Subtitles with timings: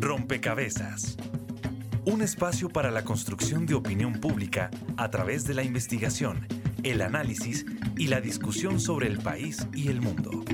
[0.00, 1.16] Rompecabezas.
[2.04, 6.46] Un espacio para la construcción de opinión pública a través de la investigación,
[6.82, 7.64] el análisis
[7.96, 10.44] y la discusión sobre el país y el mundo.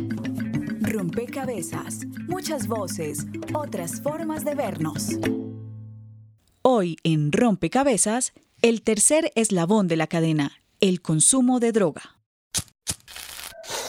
[0.81, 2.07] Rompecabezas.
[2.29, 5.19] Muchas voces, otras formas de vernos.
[6.63, 8.33] Hoy en Rompecabezas,
[8.63, 12.18] el tercer eslabón de la cadena, el consumo de droga.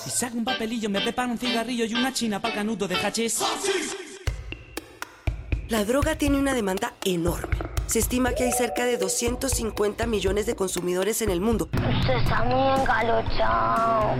[0.09, 2.95] Y saco un papelillo, me preparo un cigarrillo y una china para el canuto de
[2.95, 3.43] hachís.
[5.67, 7.58] La droga tiene una demanda enorme.
[7.89, 11.69] Se estima que hay cerca de 250 millones de consumidores en el mundo.
[11.73, 14.15] Usted está muy engalochado.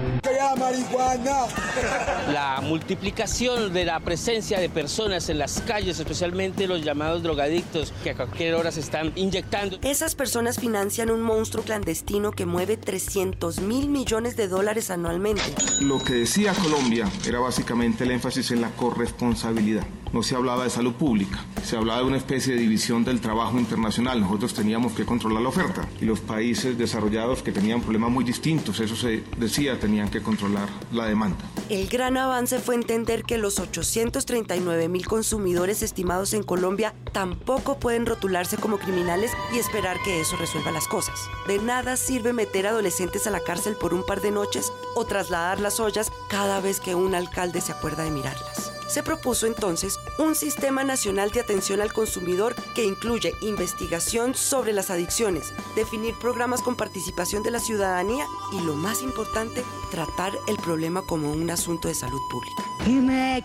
[2.34, 8.10] La multiplicación de la presencia de personas en las calles, especialmente los llamados drogadictos, que
[8.10, 9.78] a cualquier hora se están inyectando.
[9.84, 15.44] Esas personas financian un monstruo clandestino que mueve 300 mil millones de dólares anualmente.
[15.82, 19.86] Lo que decía Colombia era básicamente el énfasis en la corresponsabilidad.
[20.12, 23.60] No se hablaba de salud pública, se hablaba de una especie de división del trabajo
[23.60, 24.20] internacional.
[24.20, 28.80] Nosotros teníamos que controlar la oferta y los países desarrollados que tenían problemas muy distintos,
[28.80, 31.38] eso se decía, tenían que controlar la demanda.
[31.70, 38.08] El gran avance fue entender que los 839 mil consumidores estimados en Colombia tampoco pueden
[38.08, 41.20] rotularse como criminales y esperar que eso resuelva las cosas.
[41.48, 45.60] De nada sirve meter adolescentes a la cárcel por un par de noches o trasladar
[45.60, 50.36] las ollas cada vez que un alcalde se acuerda de mirarlas se propuso entonces un
[50.36, 56.76] sistema nacional de atención al consumidor que incluye investigación sobre las adicciones, definir programas con
[56.76, 61.96] participación de la ciudadanía y, lo más importante, tratar el problema como un asunto de
[61.96, 62.64] salud pública.
[62.86, 63.44] Y me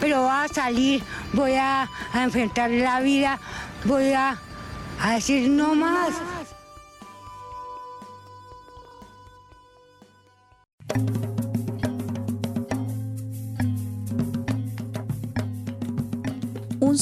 [0.00, 3.38] pero voy a salir, voy a, enfrentar la vida,
[3.84, 4.38] voy a
[5.14, 6.12] decir no más.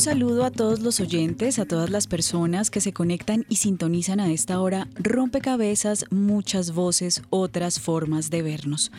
[0.01, 4.33] Saludo a todos los oyentes, a todas las personas que se conectan y sintonizan a
[4.33, 4.89] esta hora.
[4.95, 8.93] Rompecabezas, muchas voces, otras formas de vernos.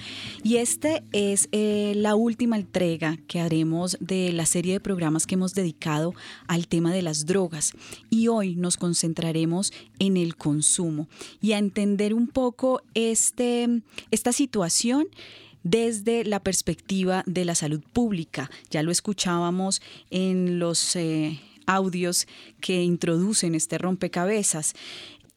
[0.44, 5.34] Y esta es eh, la última entrega que haremos de la serie de programas que
[5.34, 6.14] hemos dedicado
[6.48, 7.74] al tema de las drogas.
[8.12, 11.08] Y hoy nos concentraremos en el consumo
[11.42, 13.82] y a entender un poco este,
[14.12, 15.08] esta situación
[15.64, 18.50] desde la perspectiva de la salud pública.
[18.70, 22.28] Ya lo escuchábamos en los eh, audios
[22.60, 24.74] que introducen este rompecabezas.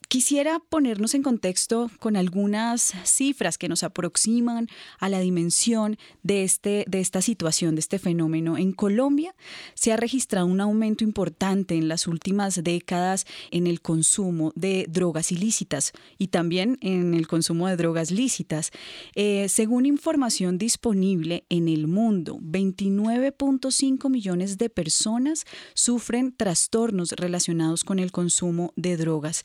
[0.09, 6.85] Quisiera ponernos en contexto con algunas cifras que nos aproximan a la dimensión de, este,
[6.87, 8.57] de esta situación, de este fenómeno.
[8.57, 9.35] En Colombia
[9.75, 15.33] se ha registrado un aumento importante en las últimas décadas en el consumo de drogas
[15.33, 18.71] ilícitas y también en el consumo de drogas lícitas.
[19.15, 25.45] Eh, según información disponible en el mundo, 29.5 millones de personas
[25.75, 29.43] sufren trastornos relacionados con el consumo de drogas.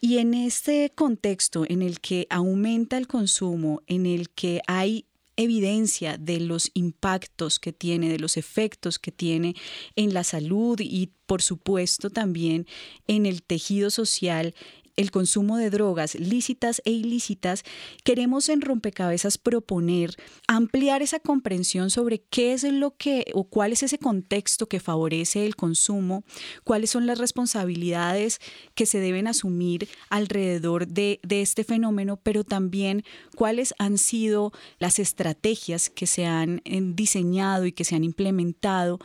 [0.00, 5.06] Y en este contexto en el que aumenta el consumo, en el que hay
[5.38, 9.54] evidencia de los impactos que tiene, de los efectos que tiene
[9.94, 12.66] en la salud y por supuesto también
[13.06, 14.54] en el tejido social,
[14.98, 17.62] el consumo de drogas lícitas e ilícitas,
[18.02, 20.16] queremos en rompecabezas proponer
[20.48, 25.46] ampliar esa comprensión sobre qué es lo que o cuál es ese contexto que favorece
[25.46, 26.24] el consumo,
[26.64, 28.40] cuáles son las responsabilidades
[28.74, 33.04] que se deben asumir alrededor de, de este fenómeno, pero también
[33.36, 38.98] cuáles han sido las estrategias que se han eh, diseñado y que se han implementado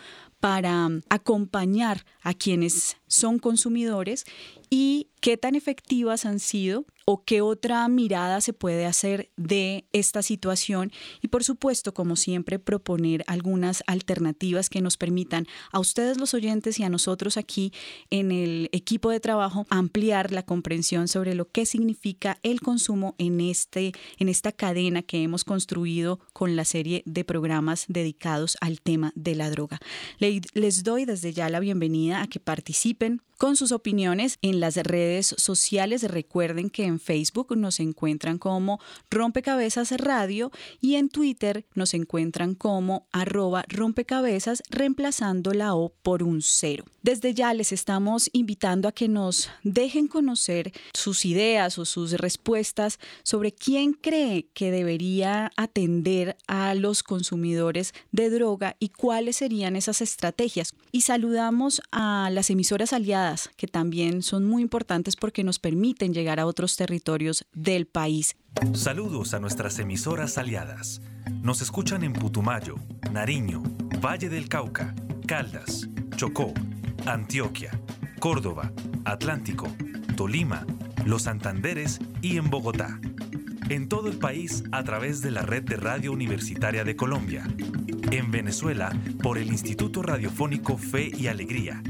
[0.44, 4.26] para acompañar a quienes son consumidores
[4.70, 10.22] y qué tan efectivas han sido o qué otra mirada se puede hacer de esta
[10.22, 10.92] situación
[11.22, 16.80] y por supuesto, como siempre, proponer algunas alternativas que nos permitan a ustedes los oyentes
[16.80, 17.72] y a nosotros aquí
[18.10, 23.42] en el equipo de trabajo ampliar la comprensión sobre lo que significa el consumo en
[23.42, 29.12] este en esta cadena que hemos construido con la serie de programas dedicados al tema
[29.16, 29.80] de la droga.
[30.20, 33.03] Les doy desde ya la bienvenida a que participen
[33.38, 36.04] con sus opiniones en las redes sociales.
[36.04, 38.80] Recuerden que en Facebook nos encuentran como
[39.10, 46.42] Rompecabezas Radio y en Twitter nos encuentran como arroba rompecabezas reemplazando la O por un
[46.42, 46.86] cero.
[47.02, 52.98] Desde ya les estamos invitando a que nos dejen conocer sus ideas o sus respuestas
[53.24, 60.00] sobre quién cree que debería atender a los consumidores de droga y cuáles serían esas
[60.00, 60.74] estrategias.
[60.94, 66.40] Y saludamos a las emisoras aliadas que también son muy importantes porque nos permiten llegar
[66.40, 68.36] a otros territorios del país.
[68.74, 71.02] Saludos a nuestras emisoras aliadas.
[71.42, 72.76] Nos escuchan en Putumayo,
[73.12, 73.64] Nariño,
[74.00, 74.96] Valle del Cauca,
[75.28, 76.54] Caldas, Chocó,
[77.06, 77.78] Antioquia,
[78.20, 78.72] Córdoba,
[79.06, 79.68] Atlántico,
[80.16, 80.66] Tolima,
[81.06, 83.00] Los Santanderes y en Bogotá.
[83.74, 87.48] En todo el país a través de la red de Radio Universitaria de Colombia.
[88.12, 91.82] En Venezuela por el Instituto Radiofónico Fe y Alegría.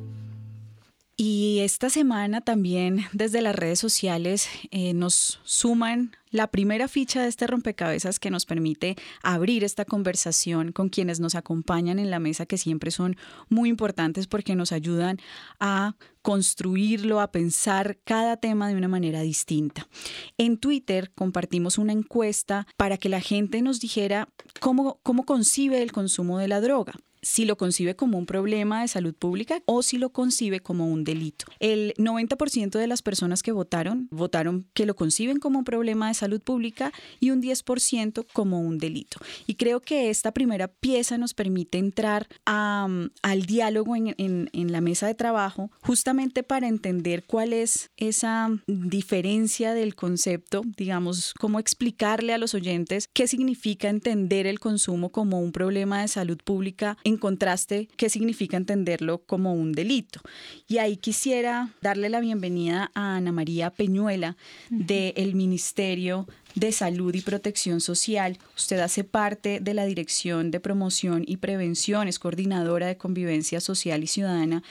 [1.66, 7.48] Esta semana también desde las redes sociales eh, nos suman la primera ficha de este
[7.48, 12.60] rompecabezas que nos permite abrir esta conversación con quienes nos acompañan en la mesa, que
[12.60, 13.18] siempre son
[13.50, 15.18] muy importantes porque nos ayudan
[15.60, 19.88] a construirlo, a pensar cada tema de una manera distinta.
[20.38, 24.30] En Twitter compartimos una encuesta para que la gente nos dijera
[24.60, 26.94] cómo, cómo concibe el consumo de la droga
[27.26, 31.04] si lo concibe como un problema de salud pública o si lo concibe como un
[31.04, 31.48] delito.
[31.60, 36.14] El 90% de las personas que votaron votaron que lo conciben como un problema de
[36.14, 39.18] salud pública y un 10% como un delito.
[39.48, 45.08] Y creo que esta primera pieza nos permite entrar al diálogo en, en la mesa
[45.08, 52.38] de trabajo justamente para entender cuál es esa diferencia del concepto, digamos, cómo explicarle a
[52.38, 58.10] los oyentes qué significa entender el consumo como un problema de salud pública contraste qué
[58.10, 60.22] significa entenderlo como un delito.
[60.68, 64.38] Y ahí quisiera darle la bienvenida a Ana María Peñuela
[64.70, 68.38] del Ministerio de Salud y Protección Social.
[68.56, 74.04] Usted hace parte de la Dirección de Promoción y Prevención, es coordinadora de Convivencia Social
[74.04, 74.64] y Ciudadana.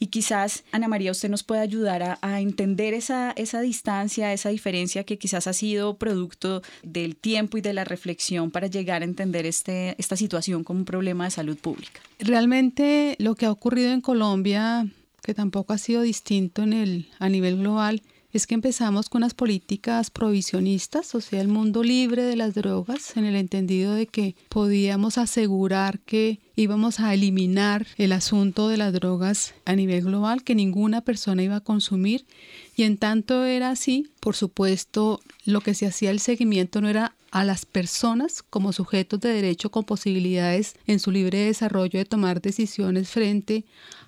[0.00, 5.04] Y quizás, Ana María, usted nos puede ayudar a, entender esa, esa distancia, esa diferencia
[5.04, 9.46] que quizás ha sido producto del tiempo y de la reflexión para llegar a entender
[9.46, 12.00] este, esta situación como un problema de salud pública.
[12.20, 14.86] Realmente lo que ha ocurrido en Colombia,
[15.22, 18.02] que tampoco ha sido distinto en el, a nivel global,
[18.32, 23.16] es que empezamos con unas políticas provisionistas, o sea, el mundo libre de las drogas,
[23.16, 28.92] en el entendido de que podíamos asegurar que íbamos a eliminar el asunto de las
[28.92, 32.26] drogas a nivel global, que ninguna persona iba a consumir.
[32.78, 37.16] Y en tanto era así, por supuesto, lo que se hacía el seguimiento no era
[37.32, 42.40] a las personas como sujetos de derecho con posibilidades en su libre desarrollo de tomar
[42.40, 43.64] decisiones frente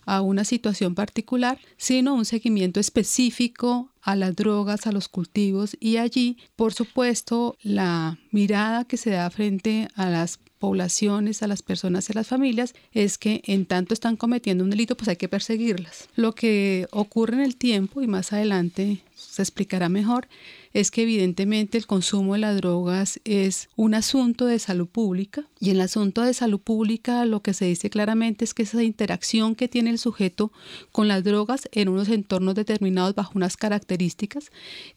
[0.06, 5.96] a una situación particular, sino un seguimiento específico a las drogas, a los cultivos y
[5.96, 12.08] allí, por supuesto, la mirada que se da frente a las poblaciones, a las personas
[12.08, 15.28] y a las familias, es que en tanto están cometiendo un delito, pues hay que
[15.28, 16.08] perseguirlas.
[16.14, 20.28] Lo que ocurre en el tiempo, y más adelante se explicará mejor,
[20.72, 25.70] es que evidentemente el consumo de las drogas es un asunto de salud pública y
[25.70, 29.56] en el asunto de salud pública lo que se dice claramente es que esa interacción
[29.56, 30.52] que tiene el sujeto
[30.92, 34.52] con las drogas en unos entornos determinados bajo unas características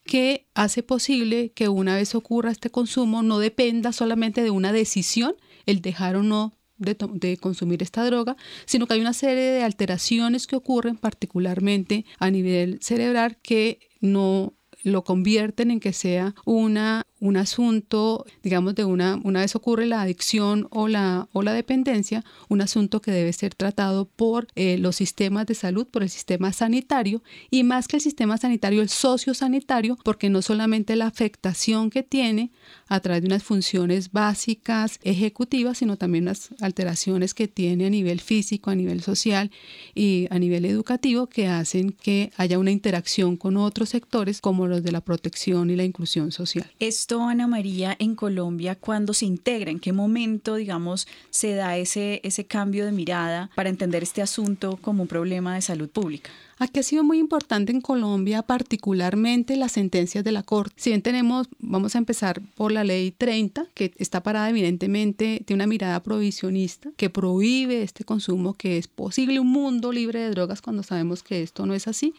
[0.06, 5.36] que hace posible que una vez ocurra este consumo no dependa solamente de una decisión,
[5.66, 10.48] el dejar o no de, consumir esta droga, sino que hay una serie de alteraciones
[10.48, 17.38] que ocurren particularmente a nivel cerebral que no lo convierten en que sea una un
[17.38, 22.60] asunto, digamos, de una, una vez ocurre la adicción o la, o la dependencia, un
[22.60, 27.24] asunto que debe ser tratado por eh, los sistemas de salud, por el sistema sanitario
[27.50, 32.52] y más que el sistema sanitario, el sociosanitario, porque no solamente la afectación que tiene
[32.90, 38.20] a través de unas funciones básicas, ejecutivas, sino también las alteraciones que tiene a nivel
[38.20, 39.50] físico, a nivel social
[39.96, 44.84] y a nivel educativo que hacen que haya una interacción con otros sectores como los
[44.84, 46.70] de la protección y la inclusión social.
[46.80, 49.72] Esto Ana María, en Colombia cuando se integra?
[49.72, 54.78] ¿En qué momento, digamos, se da ese, ese cambio de mirada para entender este asunto
[54.82, 56.32] como un problema de salud pública?
[56.60, 60.74] Aquí ha sido muy importante en Colombia, particularmente las sentencias de la Corte.
[60.78, 65.54] Si bien tenemos, vamos a empezar por la ley 30, que está parada evidentemente de
[65.54, 70.62] una mirada provisionista, que prohíbe este consumo, que es posible un mundo libre de drogas
[70.62, 72.14] cuando sabemos que esto no es así,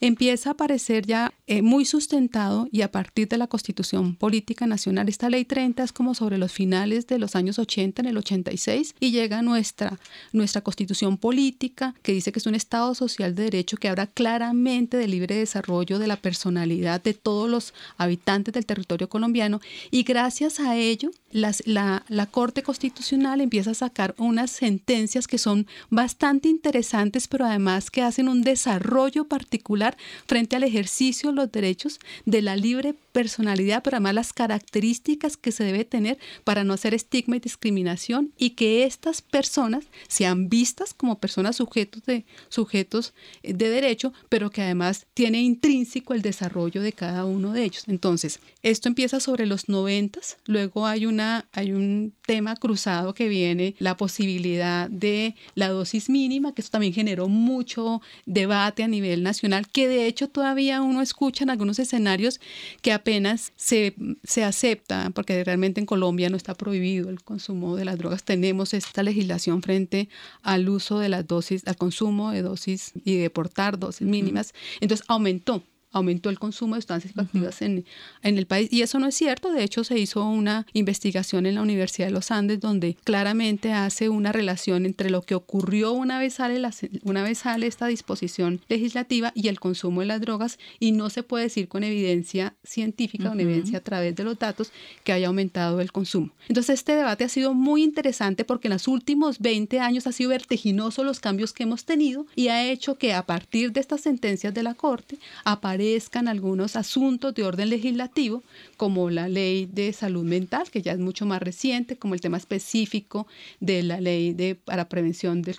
[0.00, 4.35] empieza a aparecer ya eh, muy sustentado y a partir de la Constitución Política
[4.66, 8.16] Nacional, esta ley 30 es como sobre los finales de los años 80, en el
[8.16, 9.98] 86, y llega nuestra,
[10.32, 14.06] nuestra Constitución Política, que dice que es un Estado social de derecho derecho que habla
[14.06, 20.02] claramente del libre desarrollo de la personalidad de todos los habitantes del territorio colombiano y
[20.02, 26.48] gracias a ello la, la Corte Constitucional empieza a sacar unas sentencias que son bastante
[26.48, 32.42] interesantes, pero además que hacen un desarrollo particular frente al ejercicio de los derechos de
[32.42, 37.36] la libre personalidad, pero además las características que se debe tener para no hacer estigma
[37.36, 44.12] y discriminación y que estas personas sean vistas como personas sujetos de, sujetos de derecho,
[44.28, 47.84] pero que además tiene intrínseco el desarrollo de cada uno de ellos.
[47.86, 53.74] Entonces, esto empieza sobre los noventas, luego hay, una, hay un tema cruzado que viene,
[53.78, 59.68] la posibilidad de la dosis mínima, que eso también generó mucho debate a nivel nacional,
[59.68, 62.40] que de hecho todavía uno escucha en algunos escenarios
[62.82, 67.84] que apenas se, se acepta, porque realmente en Colombia no está prohibido el consumo de
[67.84, 70.08] las drogas, tenemos esta legislación frente
[70.42, 75.04] al uso de las dosis, al consumo de dosis y de portar dosis mínimas, entonces
[75.08, 75.62] aumentó
[75.96, 77.84] aumentó el consumo de sustancias psicoactivas en,
[78.22, 78.68] en, el país.
[78.72, 79.52] Y eso no es cierto.
[79.52, 84.08] De hecho, se hizo una investigación en la Universidad de los Andes donde claramente hace
[84.08, 86.72] una relación entre lo que ocurrió una vez sale, la,
[87.02, 90.58] una vez sale esta disposición legislativa y el consumo de las drogas.
[90.78, 94.72] Y no se puede decir con evidencia científica, con evidencia a través de los datos,
[95.02, 96.30] que haya aumentado el consumo.
[96.48, 100.30] Entonces, este debate ha sido muy interesante porque en los últimos 20 años ha sido
[100.30, 104.52] vertiginoso los cambios que hemos tenido y ha hecho que a partir de estas sentencias
[104.52, 105.85] de la Corte aparezca
[106.26, 108.42] algunos asuntos de orden legislativo,
[108.76, 112.36] como la ley de salud mental, que ya es mucho más reciente, como el tema
[112.36, 113.26] específico
[113.60, 115.56] de la ley de, para prevención, del,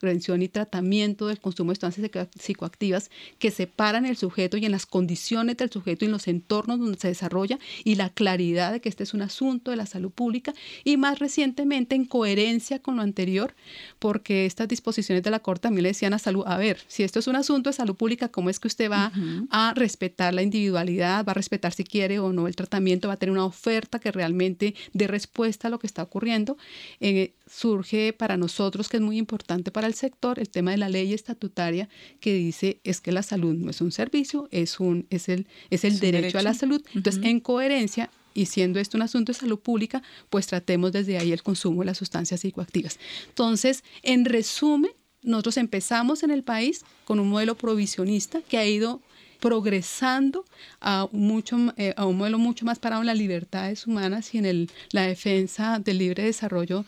[0.00, 4.86] prevención y tratamiento del consumo de sustancias psicoactivas, que separan el sujeto y en las
[4.86, 8.88] condiciones del sujeto y en los entornos donde se desarrolla, y la claridad de que
[8.88, 10.54] este es un asunto de la salud pública,
[10.84, 13.54] y más recientemente en coherencia con lo anterior,
[13.98, 17.18] porque estas disposiciones de la Corte también le decían a salud, a ver, si esto
[17.18, 19.12] es un asunto de salud pública, ¿cómo es que usted va
[19.50, 23.16] a respetar la individualidad, va a respetar si quiere o no el tratamiento, va a
[23.16, 26.56] tener una oferta que realmente dé respuesta a lo que está ocurriendo.
[27.00, 30.88] Eh, surge para nosotros, que es muy importante para el sector, el tema de la
[30.88, 31.88] ley estatutaria
[32.20, 35.84] que dice es que la salud no es un servicio, es, un, es el, es
[35.84, 36.82] el derecho, a la salud.
[36.94, 41.32] Entonces, en coherencia, y siendo esto un asunto de salud pública, pues tratemos desde ahí
[41.32, 42.98] el consumo de las sustancias psicoactivas.
[43.28, 49.00] Entonces, en resumen, nosotros empezamos en el país con un modelo provisionista que ha ido
[49.40, 50.44] progresando
[50.80, 54.46] a, mucho, eh, a un modelo mucho más parado en las libertades humanas y en
[54.46, 56.84] el, la defensa del libre desarrollo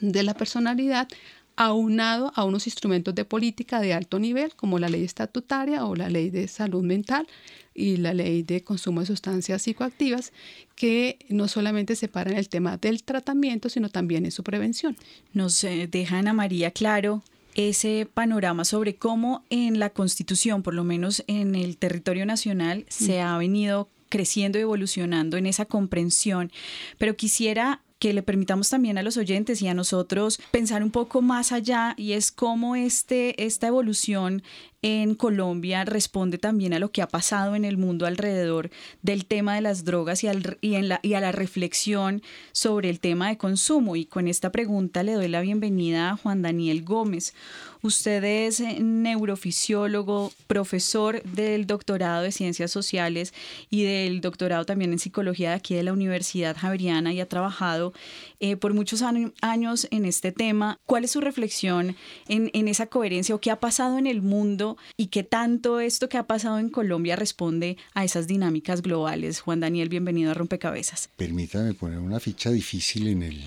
[0.00, 1.08] de la personalidad,
[1.56, 6.08] aunado a unos instrumentos de política de alto nivel, como la ley estatutaria o la
[6.08, 7.26] ley de salud mental
[7.74, 10.32] y la ley de consumo de sustancias psicoactivas,
[10.74, 14.96] que no solamente separan el tema del tratamiento, sino también en su prevención.
[15.34, 17.22] Nos eh, deja Ana María claro
[17.54, 23.20] ese panorama sobre cómo en la Constitución, por lo menos en el territorio nacional, se
[23.20, 26.52] ha venido creciendo y evolucionando en esa comprensión.
[26.98, 31.20] Pero quisiera que le permitamos también a los oyentes y a nosotros pensar un poco
[31.20, 34.42] más allá y es cómo este, esta evolución
[34.82, 38.70] en Colombia responde también a lo que ha pasado en el mundo alrededor
[39.02, 42.22] del tema de las drogas y, a la reflexión
[42.52, 43.96] sobre el tema de consumo.
[43.96, 47.34] Y con esta pregunta le doy la bienvenida a Juan Daniel Gómez.
[47.82, 53.32] Usted es eh, neurofisiólogo, profesor del doctorado de Ciencias Sociales
[53.70, 57.94] y del doctorado también en Psicología de aquí de la Universidad Javeriana y ha trabajado
[58.38, 60.78] eh, por muchos años en este tema.
[60.84, 61.96] ¿Cuál es su reflexión
[62.28, 66.08] en, en esa coherencia o qué ha pasado en el mundo y qué tanto esto
[66.08, 69.40] que ha pasado en Colombia responde a esas dinámicas globales?
[69.40, 71.10] Juan Daniel, bienvenido a Rompecabezas.
[71.16, 73.40] Permítame poner una ficha difícil en el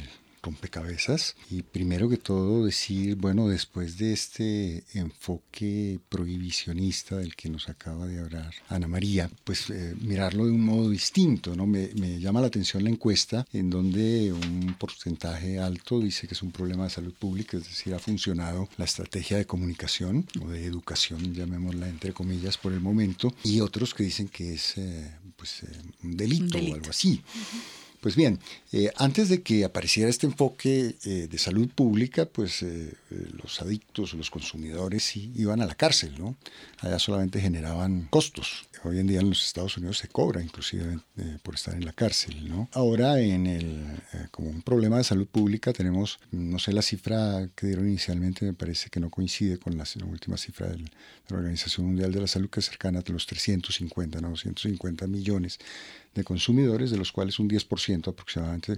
[0.43, 1.35] rompecabezas.
[1.49, 8.05] Y primero que todo decir, bueno, después de este enfoque prohibicionista del que nos acaba
[8.05, 11.65] de hablar Ana María, pues eh, mirarlo de un modo distinto, ¿no?
[11.65, 16.41] Me, me, llama la atención la encuesta en donde un porcentaje alto dice que es
[16.43, 20.65] un problema de salud pública, es decir, ha funcionado la estrategia de comunicación o de
[20.65, 25.63] educación, llamémosla entre comillas por el momento, y otros que dicen que es eh, pues,
[25.63, 27.21] eh, un, delito o algo así.
[28.03, 28.41] Pues bien,
[28.73, 32.93] eh, antes de que apareciera este enfoque eh, de salud pública, pues eh,
[33.41, 36.35] los adictos los consumidores iban a la cárcel, ¿no?
[36.81, 38.67] Allá solamente generaban costos.
[38.83, 40.99] Hoy en día en los Estados Unidos se cobra inclusive
[41.43, 42.67] por estar en la cárcel, ¿no?
[42.73, 43.85] Ahora en el,
[44.31, 48.53] como un problema de salud pública tenemos, no sé la cifra que dieron inicialmente, me
[48.53, 50.79] parece que no coincide con la, última cifra de
[51.29, 54.31] la Organización Mundial de la Salud, que es cercana a los 350, ¿no?
[54.31, 55.59] 250 millones
[56.13, 58.77] de consumidores, de los cuales un 10% aproximadamente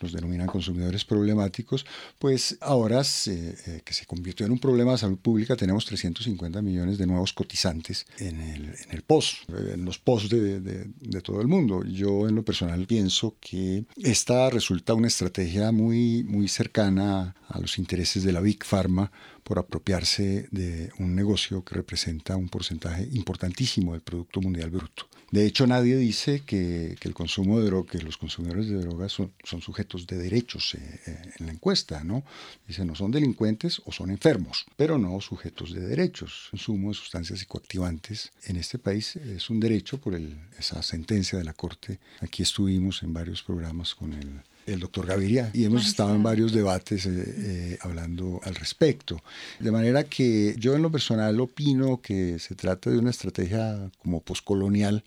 [0.00, 1.84] los denominan consumidores problemáticos,
[2.18, 6.98] pues ahora eh, que se convirtió en un problema de salud pública, tenemos 350 millones
[6.98, 11.48] de nuevos cotizantes en el, en el POS, en los POS de, de, todo el
[11.48, 11.82] mundo.
[11.84, 17.78] Yo en lo personal pienso que esta resulta una estrategia muy, muy cercana a los
[17.78, 19.10] intereses de la Big Pharma
[19.42, 25.08] por apropiarse de un negocio que representa un porcentaje importantísimo del Producto Mundial Bruto.
[25.36, 29.60] De hecho, nadie dice que, el consumo de droga, que los consumidores de drogas son,
[29.60, 32.24] sujetos de derechos eh, eh, en la encuesta, ¿no?
[32.66, 36.44] Dice, no son delincuentes o son enfermos, pero no sujetos de derechos.
[36.46, 40.18] El consumo de sustancias psicoactivantes en este país es un derecho por
[40.58, 41.98] esa sentencia de la Corte.
[42.20, 46.52] Aquí estuvimos en varios programas con el el doctor Gaviria y hemos estado en varios
[46.52, 49.22] debates eh, eh, hablando al respecto.
[49.60, 54.20] De manera que yo en lo personal opino que se trata de una estrategia como
[54.20, 55.04] poscolonial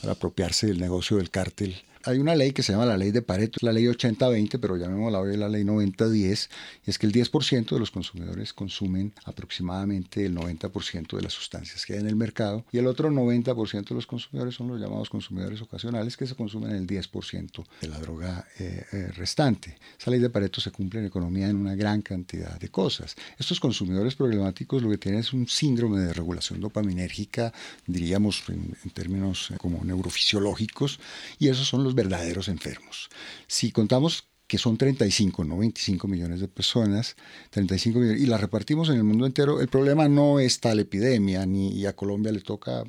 [0.00, 3.22] para apropiarse del negocio del cártel hay una ley que se llama la ley de
[3.22, 6.48] Pareto, la ley 80-20, pero llamémosla hoy la ley 90-10,
[6.86, 11.84] y es que el 10% de los consumidores consumen aproximadamente el 90% de las sustancias
[11.84, 15.10] que hay en el mercado, y el otro 90% de los consumidores son los llamados
[15.10, 19.76] consumidores ocasionales, que se consumen el 10% de la droga eh, eh, restante.
[19.98, 23.16] Esa ley de Pareto se cumple en economía en una gran cantidad de cosas.
[23.38, 27.52] Estos consumidores problemáticos lo que tienen es un síndrome de regulación dopaminérgica,
[27.86, 31.00] diríamos en, términos eh, como neurofisiológicos,
[31.38, 33.08] y esos son los verdaderos enfermos.
[33.48, 37.16] Si contamos que son 35, no 25 millones de personas,
[37.50, 41.44] 35 millones, y las repartimos en el mundo entero, el problema no es tal epidemia,
[41.46, 42.84] ni a Colombia le toca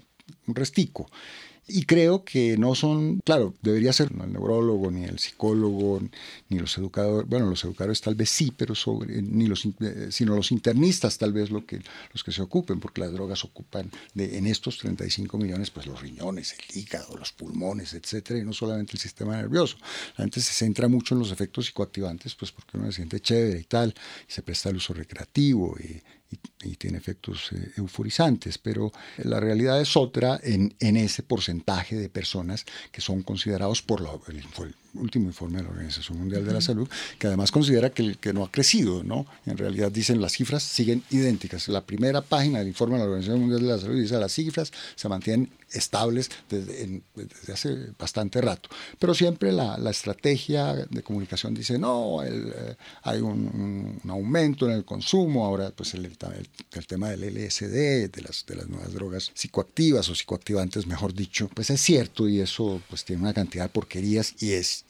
[0.45, 1.09] un restico.
[1.69, 6.01] Y creo que no son, claro, debería ser el neurólogo, ni el psicólogo,
[6.47, 10.33] ni los educadores, bueno, los educadores tal vez sí, pero sobre, ni los, eh, sino
[10.33, 11.81] los internistas tal vez lo que,
[12.13, 16.01] los que se ocupen, porque las drogas ocupan de, en estos 35 millones, pues los
[16.01, 19.75] riñones, el hígado, los pulmones, etcétera, y no solamente el sistema nervioso.
[20.15, 23.59] La gente se centra mucho en los efectos psicoactivantes, pues porque uno se siente chévere
[23.59, 23.93] y tal,
[24.25, 26.01] y se presta al uso recreativo y
[26.63, 31.56] y, tiene efectos eh, euforizantes, pero la realidad es otra en, en, ese porcentaje
[31.95, 34.11] de personas que son considerados por la,
[34.93, 36.87] último informe de la Organización Mundial de la Salud,
[37.19, 39.25] que además considera que, que no ha crecido, ¿no?
[39.45, 41.67] En realidad dicen las cifras siguen idénticas.
[41.67, 44.71] La primera página del informe de la Organización Mundial de la Salud dice las cifras
[44.95, 48.69] se mantienen estables desde, desde hace bastante rato.
[48.99, 54.65] Pero siempre la, la estrategia de comunicación dice, no, el, eh, hay un, un, aumento
[54.65, 58.93] en el consumo, ahora pues el, el, tema del LSD, de las, de las nuevas
[58.93, 63.65] drogas psicoactivas o psicoactivantes, mejor dicho, pues es cierto y eso pues tiene una cantidad
[63.65, 64.85] de porquerías y es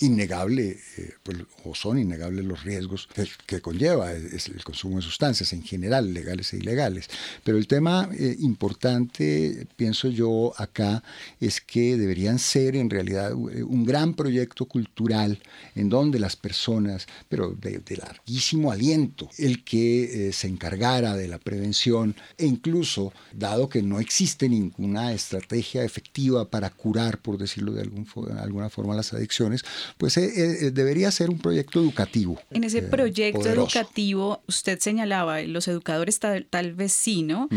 [0.00, 3.08] innegable, eh, pues, o son innegables los riesgos
[3.46, 7.08] que, conlleva el consumo de sustancias en general, legales e ilegales.
[7.44, 11.02] Pero el tema eh, importante, pienso yo, acá
[11.40, 15.38] es que deberían ser en realidad eh, un gran proyecto cultural
[15.74, 22.14] en donde las personas, pero de, larguísimo aliento, el que se encargara de la prevención
[22.38, 28.70] e incluso, dado que no existe ninguna estrategia efectiva para curar, por decirlo de alguna
[28.70, 29.59] forma, las adicciones,
[29.98, 32.40] pues eh, eh, debería ser un proyecto educativo.
[32.50, 37.48] En ese eh, proyecto educativo, usted señalaba, los educadores tal, vez sí, ¿no?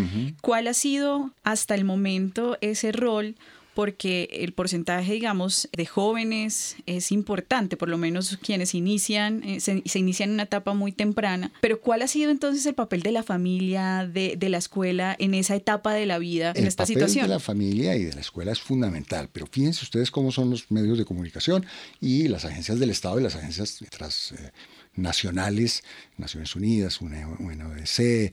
[0.42, 3.36] ¿Cuál ha sido hasta el momento ese rol?
[3.74, 10.00] Porque el porcentaje, digamos, de jóvenes es importante, por lo menos quienes inician, eh, se,
[10.00, 11.52] inician en una etapa muy temprana.
[11.62, 15.34] Pero ¿cuál ha sido entonces el papel de la familia, de, de la escuela en
[15.34, 17.26] esa etapa de la vida, en esta situación?
[17.26, 20.32] El papel de la familia y de la escuela es fundamental, pero fíjense ustedes cómo
[20.32, 21.66] son los medios de comunicación
[22.00, 24.34] y las agencias del Estado y las agencias tras...
[24.34, 24.52] Eh,
[24.96, 25.84] nacionales,
[26.18, 28.32] Naciones Unidas, UNODC, eh,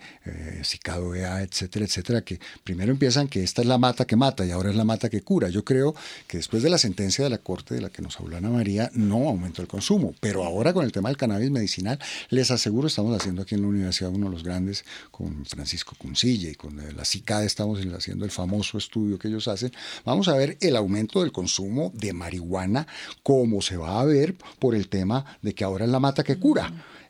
[0.61, 4.77] etcétera, etcétera, que primero empiezan que esta es la mata que mata y ahora es
[4.77, 5.49] la mata que cura.
[5.49, 5.95] Yo creo
[6.27, 8.91] que después de la sentencia de la Corte de la que nos habló Ana María,
[8.95, 13.17] no aumentó el consumo, pero ahora con el tema del cannabis medicinal, les aseguro, estamos
[13.19, 17.05] haciendo aquí en la universidad uno de los grandes con Francisco Cuncilla y con la
[17.05, 19.73] CICAD estamos haciendo el famoso estudio que ellos hacen,
[20.05, 22.87] vamos a ver el aumento del consumo de marihuana,
[23.23, 26.39] cómo se va a ver por el tema de que ahora es la mata que
[26.39, 26.50] cura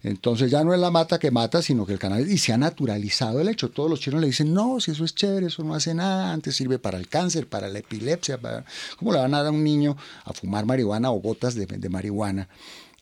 [0.02, 2.58] entonces ya no es la mata que mata, sino que el cannabis, y se ha
[2.58, 3.70] naturalizado el hecho.
[3.70, 6.56] Todos los chinos le dicen, no, si eso es chévere, eso no hace nada, antes
[6.56, 8.64] sirve para el cáncer, para la epilepsia, para...
[8.98, 11.88] ¿cómo le van a dar a un niño a fumar marihuana o gotas de, de
[11.88, 12.48] marihuana?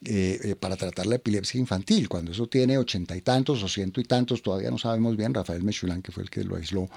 [0.04, 4.00] Eh, eh, para tratar la epilepsia infantil, cuando eso tiene ochenta y tantos o ciento
[4.00, 6.88] y tantos, todavía no sabemos bien, Rafael Mechulán, que fue el que lo aisló,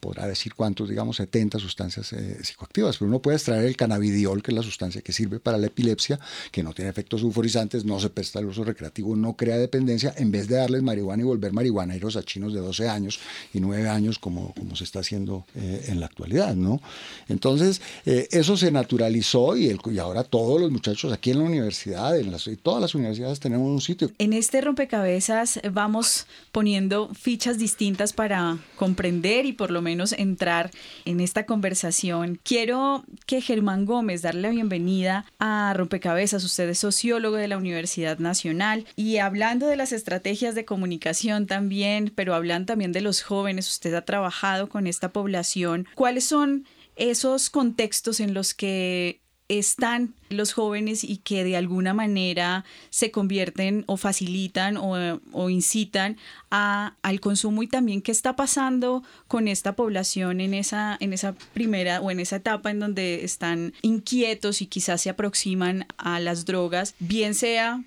[0.00, 4.54] podrá decir cuántos, digamos, 70 sustancias psicoactivas, pero uno puede extraer el cannabidiol, que es
[4.54, 6.18] la sustancia que sirve para la epilepsia,
[6.50, 10.30] que no tiene efectos euforizantes, no se presta al uso recreativo, no crea dependencia, en
[10.30, 13.20] vez de darles marihuana y volver marihuaneros a chinos de 12 años
[13.52, 16.80] y 9 años como, como se está haciendo en la actualidad, ¿no?
[17.28, 22.18] Entonces, eso se naturalizó y, el, y ahora todos los muchachos aquí en la universidad,
[22.18, 24.10] en las, todas las universidades tenemos un sitio.
[24.18, 30.70] En este rompecabezas vamos poniendo fichas distintas para comprender y por lo menos entrar
[31.04, 32.40] en esta conversación.
[32.42, 36.44] Quiero que Germán Gómez darle la bienvenida a Rompecabezas.
[36.44, 42.12] Usted es sociólogo de la Universidad Nacional y hablando de las estrategias de comunicación también,
[42.14, 45.86] pero hablando también de los jóvenes, usted ha trabajado con esta población.
[45.94, 52.64] ¿Cuáles son esos contextos en los que están los jóvenes y que de alguna manera
[52.90, 56.18] se convierten o facilitan o, incitan
[56.50, 61.34] a, al consumo y también qué está pasando con esta población en esa, en esa
[61.54, 66.44] primera o en esa etapa en donde están inquietos y quizás se aproximan a las
[66.44, 67.82] drogas, bien sea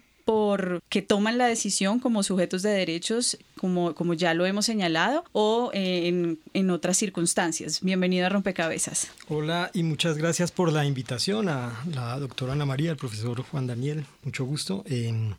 [0.90, 5.72] que toman la decisión como sujetos de derechos, como, como ya lo hemos señalado, o
[5.74, 7.80] eh, en, en, otras circunstancias.
[7.82, 9.10] Bienvenido a Rompecabezas.
[9.28, 13.68] Hola y muchas gracias por la invitación a la doctora Ana María, al profesor Juan
[13.68, 14.06] Daniel.
[14.24, 14.84] Mucho gusto.
[14.88, 15.34] Em,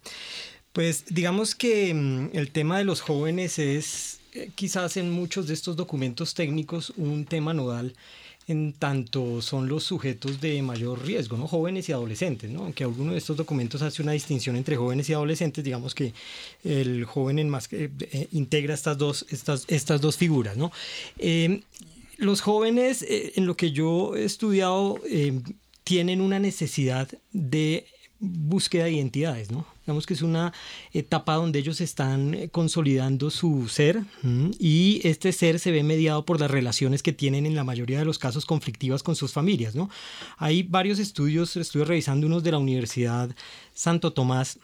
[0.72, 5.54] pues digamos que em, el tema de los jóvenes es eh, quizás en muchos de
[5.54, 7.94] estos documentos técnicos un tema nodal
[8.48, 11.46] en tanto son los sujetos de mayor riesgo, ¿no?
[11.46, 12.64] jóvenes y adolescentes, ¿no?
[12.64, 16.12] aunque alguno de estos documentos hace una distinción entre jóvenes y adolescentes, digamos que
[16.64, 20.56] el joven en más, eh, eh, integra estas dos, estas, estas dos figuras.
[20.56, 20.72] ¿no?
[21.18, 21.62] Eh,
[22.18, 25.00] los jóvenes, en lo que yo he estudiado,
[25.82, 27.86] tienen una necesidad de
[28.20, 29.66] búsqueda de identidades, ¿no?
[29.84, 30.52] Digamos que es una
[30.92, 34.02] etapa donde ellos están eh, consolidando su ser
[34.58, 38.04] y este ser se ve mediado por las relaciones que tienen en la mayoría de
[38.04, 39.90] los casos conflictivas con sus familias, ¿no?
[40.38, 43.34] Hay varios estudios, estuve revisando unos de la Universidad
[43.74, 44.58] Santo Tomás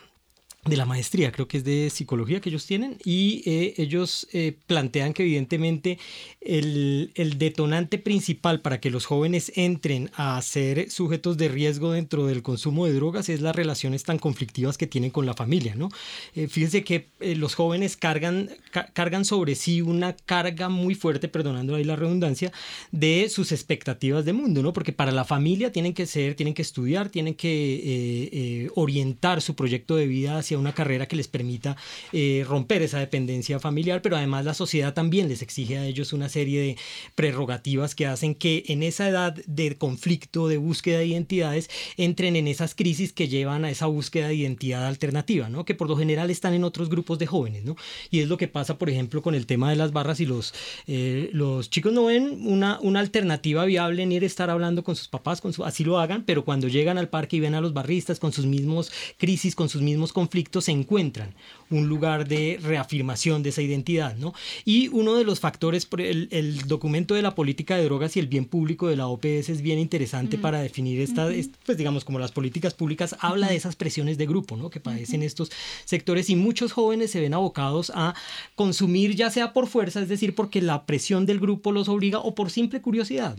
[0.69, 4.57] de la maestría, creo que es de psicología que ellos tienen, y eh, ellos eh,
[4.67, 5.99] plantean que evidentemente
[6.41, 12.43] el, detonante principal para que los jóvenes entren a ser sujetos de riesgo dentro del
[12.43, 15.89] consumo de drogas es las relaciones tan conflictivas que tienen con la familia, ¿no?
[16.35, 18.51] Eh, fíjense que los jóvenes cargan,
[18.93, 22.53] cargan sobre sí una carga muy fuerte, perdonando ahí la redundancia,
[22.93, 24.73] de sus expectativas de mundo, ¿no?
[24.73, 29.97] Porque para la familia tienen que ser, tienen que estudiar, tienen que orientar su proyecto
[29.97, 31.77] de vida hacia una carrera que les permita
[32.13, 36.29] eh, romper esa dependencia familiar, pero además la sociedad también les exige a ellos una
[36.29, 36.77] serie de
[37.15, 42.49] prerrogativas que hacen que en esa edad de conflicto, de búsqueda de identidades, entren en
[42.49, 45.65] esas crisis que llevan a esa búsqueda de identidad alternativa, ¿no?
[45.65, 47.65] que por lo general están en otros grupos de jóvenes.
[47.65, 47.77] ¿no?
[48.11, 50.55] Y es lo que pasa, por ejemplo, con el tema de las barras y los,
[50.87, 55.09] eh, los chicos no ven una, una alternativa viable en ir estar hablando con sus
[55.09, 57.73] papás, con su, así lo hagan, pero cuando llegan al parque y ven a los
[57.73, 61.35] barristas con sus mismos crisis, con sus mismos conflictos, se encuentran
[61.71, 64.35] un lugar de reafirmación de esa identidad, ¿no?
[64.65, 68.27] Y uno de los factores, el, el documento de la política de drogas y el
[68.27, 71.29] bien público de la OPS es bien interesante para definir esta,
[71.67, 74.71] pues digamos, como las políticas públicas, habla de esas presiones de grupo, ¿no?
[74.71, 75.51] Que padecen estos
[75.85, 78.15] sectores y muchos jóvenes se ven abocados a
[78.55, 82.35] consumir ya sea por fuerza, es decir, porque la presión del grupo los obliga o
[82.35, 83.37] por simple curiosidad.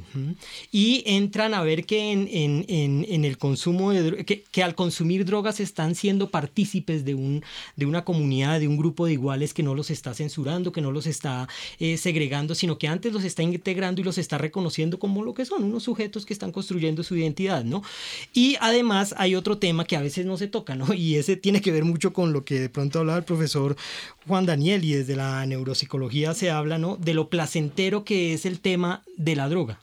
[0.72, 4.76] Y entran a ver que en, en, en, en el consumo de que, que al
[4.76, 7.44] consumir drogas están siendo partícipes de, un,
[7.76, 10.92] de una comunidad, de un grupo de iguales que no los está censurando, que no
[10.92, 11.48] los está
[11.80, 15.46] eh, segregando, sino que antes los está integrando y los está reconociendo como lo que
[15.46, 17.84] son, unos sujetos que están construyendo su identidad, ¿no?
[18.34, 20.94] Y además hay otro tema que a veces no se toca, ¿no?
[20.94, 23.76] Y ese tiene que ver mucho con lo que de pronto hablaba el profesor
[24.28, 26.98] Juan Daniel y desde la neuropsicología se habla, ¿no?
[26.98, 29.80] De lo placentero que es el tema de la droga.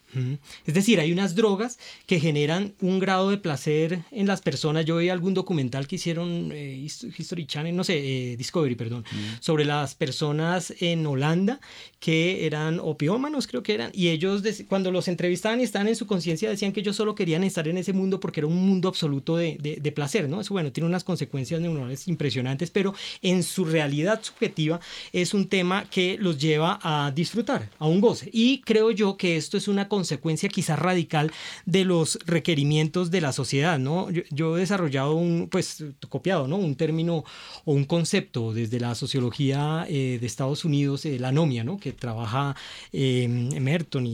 [0.65, 4.85] Es decir, hay unas drogas que generan un grado de placer en las personas.
[4.85, 6.87] Yo vi algún documental que hicieron eh,
[7.19, 9.05] History Channel, no sé, eh, Discovery, perdón,
[9.41, 11.61] sobre las personas en Holanda
[12.01, 16.07] que eran opiómanos, creo que eran, y ellos cuando los entrevistaban y estaban en su
[16.07, 19.37] conciencia decían que ellos solo querían estar en ese mundo porque era un mundo absoluto
[19.37, 20.41] de, de, placer, ¿no?
[20.41, 24.81] Eso, bueno, tiene unas consecuencias neuronales impresionantes, pero en su realidad subjetiva
[25.13, 28.31] es un tema que los lleva a disfrutar, a un goce.
[28.33, 31.33] Y creo yo que esto es una consecuencia consecuencia quizás radical
[31.65, 34.09] de los requerimientos de la sociedad, ¿no?
[34.31, 36.57] Yo, he desarrollado un, pues, copiado, ¿no?
[36.57, 37.25] Un término
[37.65, 41.77] o un concepto desde la sociología eh, de Estados Unidos, eh, la anomia, ¿no?
[41.79, 42.55] Que trabaja
[42.93, 43.27] eh,
[43.61, 44.07] Merton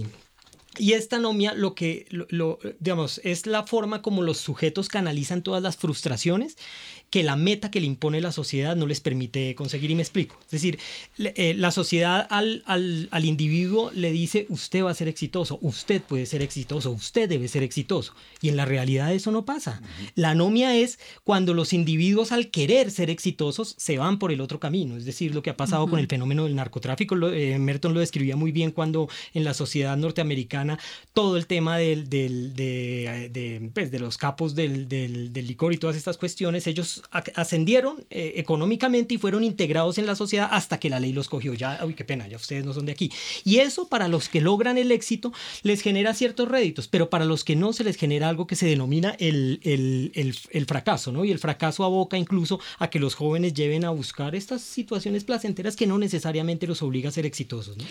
[0.78, 5.62] y esta anomia lo que, lo, digamos, es la forma como los sujetos canalizan todas
[5.62, 6.56] las frustraciones
[7.12, 9.90] que la meta que le impone la sociedad no les permite conseguir.
[9.90, 10.38] Y me explico.
[10.46, 10.78] Es decir,
[11.18, 16.00] eh, la sociedad al, al, al, individuo le dice, usted va a ser exitoso, usted
[16.00, 18.14] puede ser exitoso, usted debe ser exitoso.
[18.40, 19.82] Y en la realidad eso no pasa.
[20.14, 24.58] La anomia es cuando los individuos al querer ser exitosos se van por el otro
[24.58, 24.96] camino.
[24.96, 27.14] Es decir, lo que ha pasado con el fenómeno del narcotráfico.
[27.28, 30.78] Eh, Merton lo describía muy bien cuando en la sociedad norteamericana
[31.12, 35.76] todo el tema del, del, de, de, pues, de, los capos del, del, licor y
[35.76, 40.90] todas estas cuestiones, ellos ascendieron eh, económicamente y fueron integrados en la sociedad hasta que
[40.90, 41.54] la ley los cogió.
[41.54, 43.10] Ya, uy, qué pena, ya ustedes no son de aquí.
[43.44, 47.44] Y eso para los que logran el éxito les genera ciertos réditos, pero para los
[47.44, 51.24] que no se les genera algo que se denomina el, el, el, el fracaso, ¿no?
[51.24, 55.76] Y el fracaso aboca incluso a que los jóvenes lleven a buscar estas situaciones placenteras
[55.76, 57.84] que no necesariamente los obliga a ser exitosos, ¿no?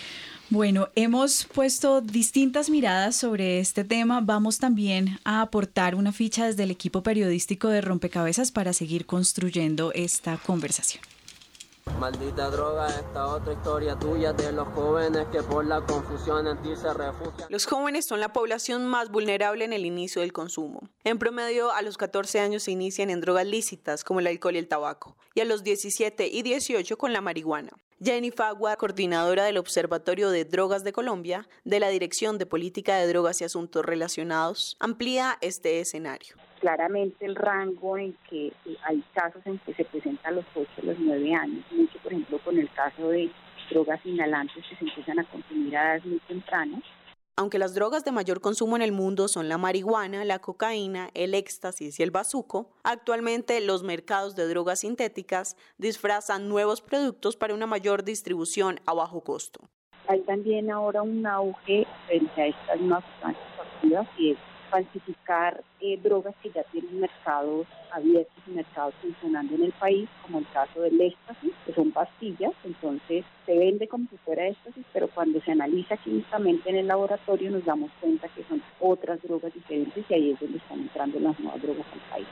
[0.51, 4.19] Bueno, hemos puesto distintas miradas sobre este tema.
[4.19, 9.93] Vamos también a aportar una ficha desde el equipo periodístico de Rompecabezas para seguir construyendo
[9.93, 11.10] esta conversación.
[11.99, 16.75] Maldita droga, esta otra historia tuya de los jóvenes que por la confusión en ti
[16.75, 17.47] se refugian.
[17.49, 20.81] Los jóvenes son la población más vulnerable en el inicio del consumo.
[21.03, 24.59] En promedio, a los 14 años se inician en drogas lícitas como el alcohol y
[24.59, 27.71] el tabaco, y a los 17 y 18 con la marihuana.
[28.03, 33.07] Jenny Fagua, coordinadora del Observatorio de Drogas de Colombia, de la Dirección de Política de
[33.07, 36.35] Drogas y Asuntos Relacionados, amplía este escenario.
[36.61, 40.85] Claramente el rango en que eh, hay casos en que se presentan los 8 o
[40.85, 43.29] los 9 años, mucho por ejemplo con el caso de
[43.69, 46.83] drogas inhalantes que se empiezan a consumir a edades muy tempranas,
[47.41, 51.33] aunque las drogas de mayor consumo en el mundo son la marihuana, la cocaína, el
[51.33, 57.65] éxtasis y el bazuco, actualmente los mercados de drogas sintéticas disfrazan nuevos productos para una
[57.65, 59.61] mayor distribución a bajo costo.
[60.07, 64.37] Hay también ahora un auge frente a estas nuevas sustancias activas y es
[64.71, 70.39] falsificar eh, drogas que ya tienen mercados abiertos y mercados funcionando en el país, como
[70.39, 75.09] el caso del éxtasis, que son pastillas, entonces se vende como si fuera éxtasis, pero
[75.09, 80.03] cuando se analiza químicamente en el laboratorio nos damos cuenta que son otras drogas diferentes
[80.09, 82.27] y ahí es donde están entrando las nuevas drogas al país.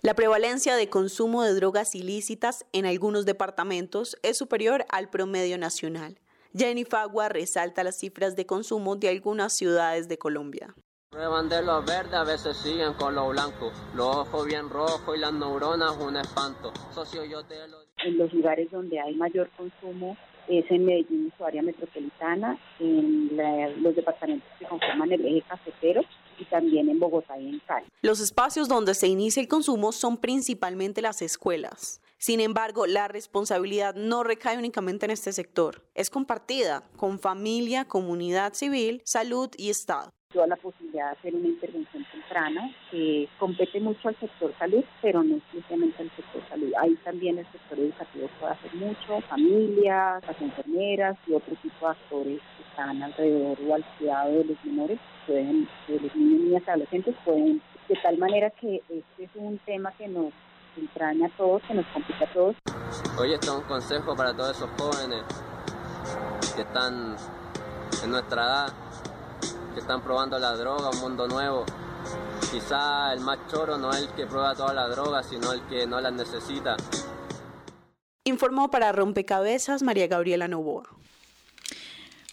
[0.00, 6.20] La prevalencia de consumo de drogas ilícitas en algunos departamentos es superior al promedio nacional.
[6.56, 10.74] Jenny Fagua resalta las cifras de consumo de algunas ciudades de Colombia.
[11.10, 13.72] Prueban de lo verde, a veces siguen con lo blanco.
[13.94, 16.70] Los ojos bien rojos y las neuronas un espanto.
[16.94, 17.78] Socio, yo te lo...
[18.04, 20.18] En los lugares donde hay mayor consumo
[20.48, 23.36] es en Medellín, su área metropolitana, en
[23.82, 26.02] los departamentos que conforman el eje cafetero
[26.38, 27.86] y también en Bogotá y en Cali.
[28.02, 32.02] Los espacios donde se inicia el consumo son principalmente las escuelas.
[32.18, 38.52] Sin embargo, la responsabilidad no recae únicamente en este sector, es compartida con familia, comunidad
[38.52, 44.08] civil, salud y Estado toda la posibilidad de hacer una intervención temprana que compete mucho
[44.08, 46.70] al sector salud, pero no exclusivamente al sector salud.
[46.78, 51.92] Ahí también el sector educativo puede hacer mucho, familias, las enfermeras y otro tipo de
[51.92, 56.62] actores que están alrededor o al cuidado de los menores, pueden, de los niños, niñas
[56.66, 60.34] y adolescentes, pueden, de tal manera que este es un tema que nos
[60.76, 62.56] entraña a todos, que nos complica a todos.
[63.18, 65.22] Oye, esto es un consejo para todos esos jóvenes
[66.54, 67.16] que están
[68.04, 68.87] en nuestra edad
[69.78, 71.64] que están probando la droga, un mundo nuevo.
[72.50, 75.86] Quizá el más choro no es el que prueba toda la droga, sino el que
[75.86, 76.76] no las necesita.
[78.24, 80.82] Informó para Rompecabezas María Gabriela Novoa.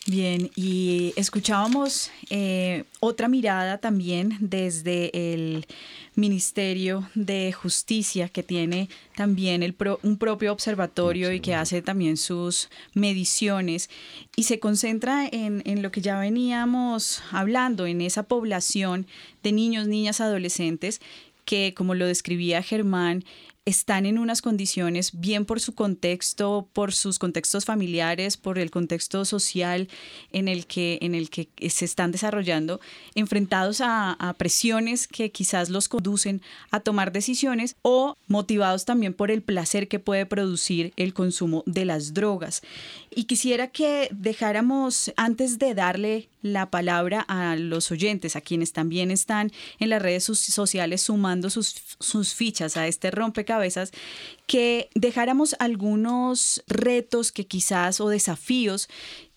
[0.07, 5.65] Bien, y escuchábamos eh, otra mirada también desde el
[6.13, 12.69] Ministerio de Justicia, que tiene también el un propio observatorio y que hace también sus
[12.93, 13.89] mediciones
[14.35, 19.07] y se concentra en, en lo que ya veníamos hablando, en esa población
[19.41, 21.01] de niños, niñas, adolescentes
[21.45, 23.23] que, como lo describía Germán,
[23.65, 29.25] están en unas condiciones, bien por su contexto, por sus contextos familiares, por el contexto
[29.25, 29.89] social
[30.31, 32.79] en el que, en el que se están desarrollando,
[33.15, 39.31] enfrentados a, a presiones que quizás los conducen a tomar decisiones o motivados también por
[39.31, 42.61] el placer que puede producir el consumo de las drogas.
[43.09, 49.09] Y quisiera que dejáramos, antes de darle la palabra a los oyentes, a quienes también
[49.09, 53.91] están en las redes sociales sumando sus, sus fichas a este rompecabezas,
[54.45, 58.89] que dejáramos algunos retos que quizás o desafíos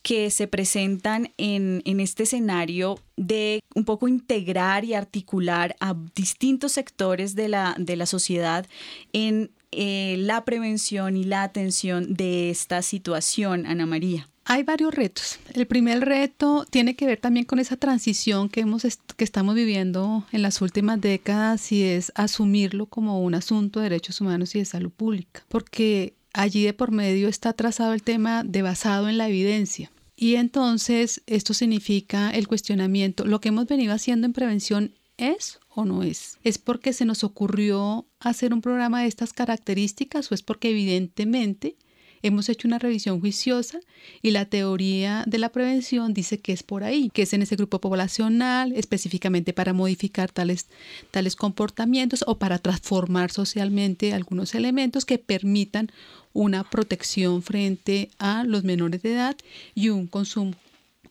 [0.03, 6.73] que se presentan en, en, este escenario de un poco integrar y articular a distintos
[6.73, 8.67] sectores de la, de la sociedad
[9.13, 14.29] en eh, la prevención y la atención de esta situación, Ana María.
[14.49, 15.39] Hay varios retos.
[15.53, 18.83] El primer reto tiene que ver también con esa transición que, hemos
[19.17, 24.23] que estamos viviendo en las últimas décadas y es asumirlo como un asunto de derechos
[24.23, 28.63] humanos y de salud pública, porque allí de por medio está trazado el tema de
[28.63, 29.93] basado en la evidencia.
[30.17, 35.85] Y entonces esto significa el cuestionamiento, lo que hemos venido haciendo en prevención es o
[35.85, 36.39] no es?
[36.43, 41.77] ¿Es porque se nos ocurrió hacer un programa de estas características o es porque evidentemente
[42.23, 43.81] hemos hecho una revisión juiciosa
[44.23, 47.57] y la teoría de la prevención dice que es por ahí, que es en ese
[47.57, 50.67] grupo poblacional, específicamente para modificar tales,
[51.11, 55.91] tales comportamientos o para transformar socialmente algunos elementos que permitan
[56.33, 59.37] una protección frente a los menores de edad
[59.75, 60.55] y un consumo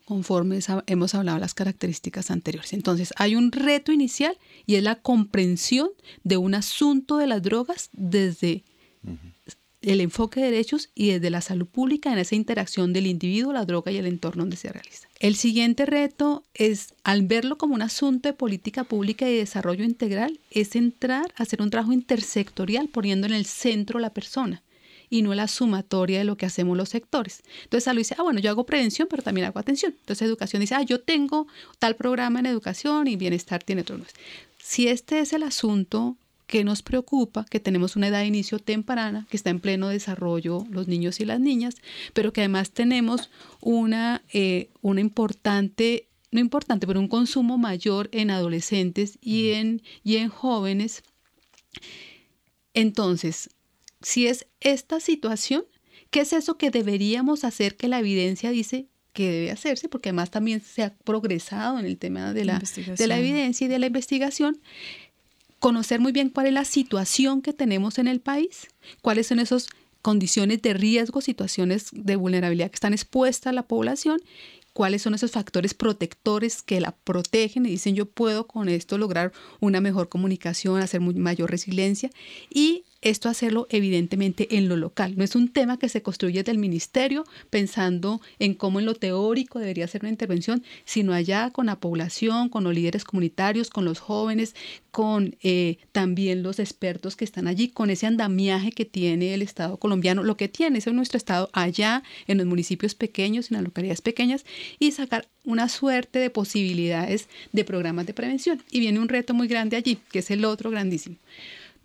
[0.08, 2.72] conforme hemos hablado las características anteriores.
[2.72, 5.90] Entonces, hay un reto inicial y es la comprensión
[6.24, 8.64] de un asunto de las drogas desde
[9.82, 13.66] el enfoque de derechos y desde la salud pública en esa interacción del individuo, la
[13.66, 15.08] droga y el entorno donde se realiza.
[15.20, 20.40] El siguiente reto es, al verlo como un asunto de política pública y desarrollo integral,
[20.52, 24.64] es entrar a hacer un trabajo intersectorial poniendo en el centro la persona
[25.10, 27.44] y no la sumatoria de lo que hacemos los sectores.
[27.64, 29.96] Entonces salud dice, ah, bueno, yo hago prevención, pero también hago atención.
[30.00, 31.48] Entonces educación dice, ah, yo tengo
[31.80, 34.00] tal programa en educación y bienestar tiene otro.
[34.62, 39.28] Si este es el asunto que nos preocupa, que tenemos una edad de inicio temprana,
[39.30, 41.76] que está en pleno desarrollo los niños y las niñas,
[42.14, 43.30] pero que además tenemos
[43.60, 50.16] una, eh, una importante, no importante, pero un consumo mayor en adolescentes y en, y
[50.16, 51.04] en jóvenes.
[52.74, 53.50] Entonces,
[54.02, 55.66] si es esta situación,
[56.12, 59.90] ¿qué es eso que deberíamos hacer que la evidencia dice que debe hacerse?
[59.90, 62.62] Porque además también se ha progresado en el tema de la,
[62.98, 64.62] de la evidencia y de la investigación
[65.68, 68.68] conocer muy bien cuál es la situación que tenemos en el país,
[69.02, 69.68] cuáles son esas
[70.02, 74.22] condiciones de riesgo, situaciones de vulnerabilidad que están expuestas a la población,
[74.72, 79.34] cuáles son esos factores protectores que la protegen y dicen yo puedo con esto lograr
[79.60, 82.12] una mejor comunicación, hacer mayor resiliencia
[82.50, 85.14] y esto hacerlo evidentemente en lo local.
[85.18, 89.60] No es un tema que se construye del ministerio pensando en cómo en lo teórico
[89.60, 94.00] debería ser una intervención, sino allá con la población, con los líderes comunitarios, con los
[94.00, 94.56] jóvenes,
[94.92, 99.78] con eh, también los expertos que están allí, con ese andamiaje que tiene el Estado
[99.78, 104.02] colombiano, lo que tiene es nuestro Estado allá, en los municipios pequeños, en las localidades
[104.02, 104.46] pequeñas,
[104.80, 108.64] y sacar una suerte de posibilidades de programas de prevención.
[108.72, 111.18] Y viene un reto muy grande allí, que es el otro grandísimo.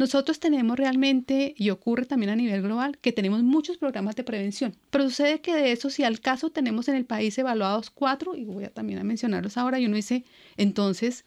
[0.02, 4.74] Nosotros tenemos realmente, y ocurre también a nivel global, que tenemos muchos programas de prevención,
[4.90, 8.44] pero sucede que de eso, si al caso tenemos en el país evaluados cuatro, y
[8.44, 10.24] voy a también a mencionarlos ahora, y uno dice,
[10.56, 11.24] entonces,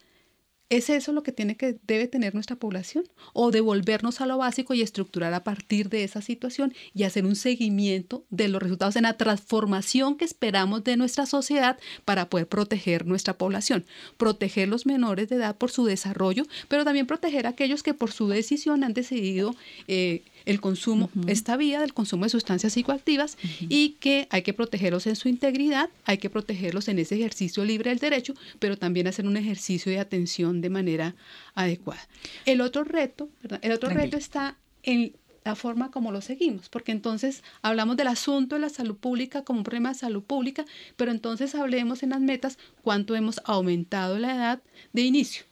[0.69, 3.05] ¿Es eso lo que tiene que debe tener nuestra población?
[3.33, 7.35] ¿O devolvernos a lo básico y estructurar a partir de esa situación y hacer un
[7.35, 13.05] seguimiento de los resultados en la transformación que esperamos de nuestra sociedad para poder proteger
[13.05, 13.85] nuestra población?
[14.17, 18.11] Proteger los menores de edad por su desarrollo, pero también proteger a aquellos que por
[18.11, 19.53] su decisión han decidido
[19.87, 25.07] eh, el consumo, esta vía del consumo de sustancias psicoactivas y que hay que protegerlos
[25.07, 29.25] en su integridad, hay que protegerlos en ese ejercicio libre del derecho, pero también hacer
[29.25, 31.15] un ejercicio de atención de manera
[31.53, 32.07] adecuada.
[32.45, 33.29] El otro reto,
[33.61, 38.55] el otro reto está en la forma como lo seguimos, porque entonces hablamos del asunto
[38.55, 42.21] de la salud pública como un problema de salud pública, pero entonces hablemos en las
[42.21, 45.45] metas cuánto hemos aumentado la edad de inicio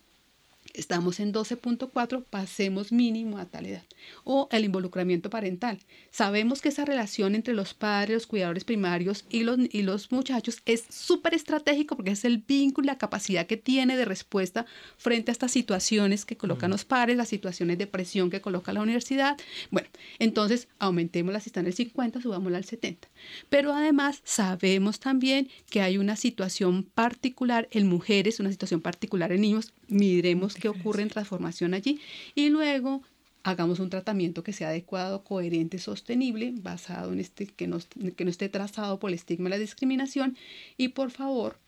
[0.74, 3.84] estamos en 12.4, pasemos mínimo a tal edad.
[4.24, 5.80] O el involucramiento parental.
[6.12, 10.62] Sabemos que esa relación entre los padres, los cuidadores primarios y los, y los muchachos
[10.66, 14.66] es súper estratégico porque es el vínculo, la capacidad que tiene de respuesta
[14.98, 18.82] frente a estas situaciones que colocan los padres, las situaciones de presión que coloca la
[18.82, 19.38] universidad.
[19.72, 23.08] Bueno, entonces aumentémosla si está en el 50, subámosla al 70.
[23.50, 29.42] Pero además sabemos también que hay una situación particular en mujeres, una situación particular en
[29.42, 29.74] niños.
[29.88, 32.00] Miremos qué ocurre en transformación allí
[32.36, 33.02] y luego
[33.44, 37.80] hagamos un tratamiento que sea adecuado, coherente, sostenible, basado en este, que no,
[38.16, 40.38] que no esté trazado por el estigma y la discriminación.
[40.78, 41.60] Y por favor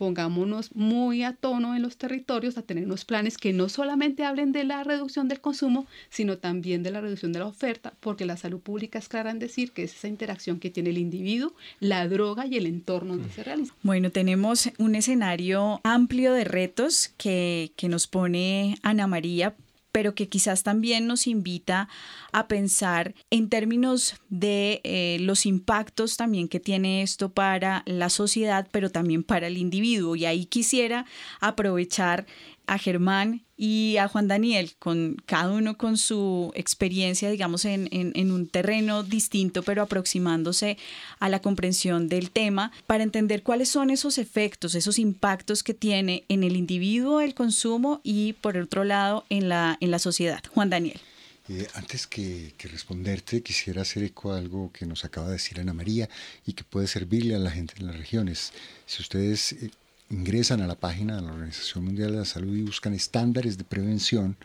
[0.00, 4.50] pongámonos muy a tono en los territorios a tener unos planes que no solamente hablen
[4.50, 8.38] de la reducción del consumo, sino también de la reducción de la oferta, porque la
[8.38, 12.08] salud pública es clara en decir que es esa interacción que tiene el individuo, la
[12.08, 13.74] droga y el entorno donde se realiza.
[13.82, 19.54] Bueno, tenemos un escenario amplio de retos que, que nos pone Ana María
[19.92, 21.88] pero que quizás también nos invita
[22.32, 28.68] a pensar en términos de eh, los impactos también que tiene esto para la sociedad,
[28.70, 30.16] pero también para el individuo.
[30.16, 31.06] Y ahí quisiera
[31.40, 32.26] aprovechar
[32.70, 38.30] a Germán y a Juan Daniel, con cada uno con su experiencia, digamos, en, en,
[38.30, 40.78] un terreno distinto, pero aproximándose
[41.18, 46.22] a la comprensión del tema, para entender cuáles son esos efectos, esos impactos que tiene
[46.28, 50.40] en el individuo el consumo y, por otro lado, en la, en la sociedad.
[50.54, 51.00] Juan Daniel.
[51.48, 55.74] Eh, antes que, responderte, quisiera hacer eco a algo que nos acaba de decir Ana
[55.74, 56.08] María
[56.46, 58.52] y que puede servirle a la gente en las regiones.
[58.86, 59.72] Si ustedes eh,
[60.10, 63.64] ingresan a la página de la Organización Mundial de la Salud y buscan estándares de
[63.64, 64.36] prevención,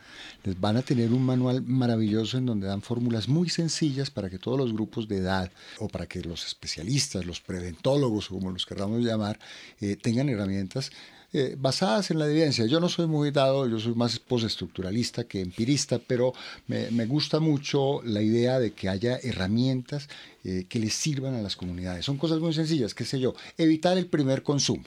[0.44, 4.38] les van a tener un manual maravilloso en donde dan fórmulas muy sencillas para que
[4.38, 9.02] todos los grupos de edad o para que los especialistas, los preventólogos, como los queramos
[9.02, 9.40] llamar,
[9.82, 10.92] eh, tengan herramientas
[11.38, 12.66] eh, basadas en la evidencia.
[12.66, 16.34] Yo no soy muy dado, yo soy más postestructuralista que empirista, pero
[16.68, 20.08] me, me, gusta mucho la idea de que haya herramientas
[20.46, 22.06] eh, que les sirvan a las comunidades.
[22.06, 24.86] Son cosas muy sencillas, qué sé yo, evitar el primer consumo.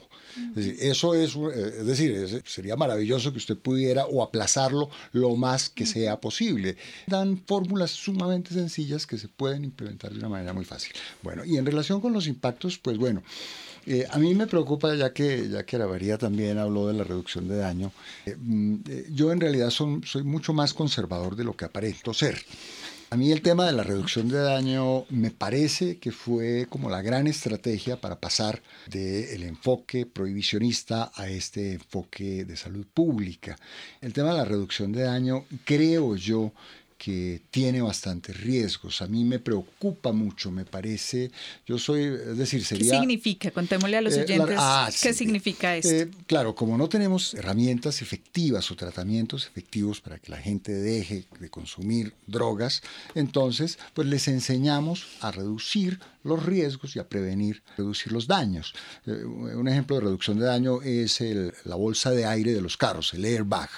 [0.49, 5.35] Es decir, eso es, eh, es decir, sería maravilloso que usted pudiera o aplazarlo lo
[5.35, 6.77] más que sea posible.
[7.07, 10.93] Dan fórmulas sumamente sencillas que se pueden implementar de una manera muy fácil.
[11.21, 13.21] Bueno, y en relación con los impactos, pues bueno,
[13.85, 15.77] eh, a mí me preocupa, ya que, ya que
[16.17, 17.91] también habló de la reducción de daño,
[18.25, 22.43] eh, mm, eh, yo en realidad soy mucho más conservador de lo que aparento ser.
[23.11, 27.01] A mí el tema de la reducción de daño me parece que fue como la
[27.01, 33.57] gran estrategia para pasar del enfoque prohibicionista a este enfoque de salud pública.
[33.99, 36.51] El tema de la reducción de daño, creo yo,
[36.99, 39.01] que tiene bastantes riesgos.
[39.01, 41.31] A mí me preocupa mucho, me parece,
[41.65, 42.91] yo soy, es decir, sería...
[42.91, 43.51] ¿Qué significa?
[43.51, 45.89] Contémosle a los eh, oyentes ah, qué significa esto.
[45.89, 51.23] Eh, claro, como no tenemos herramientas efectivas o tratamientos efectivos para que la gente deje
[51.39, 52.83] de consumir drogas,
[53.15, 58.73] entonces, pues les enseñamos a reducir los riesgos y a prevenir, reducir los daños.
[59.05, 61.21] Eh, un ejemplo de reducción de daño es
[61.65, 63.69] la bolsa de aire de los carros, el airbag.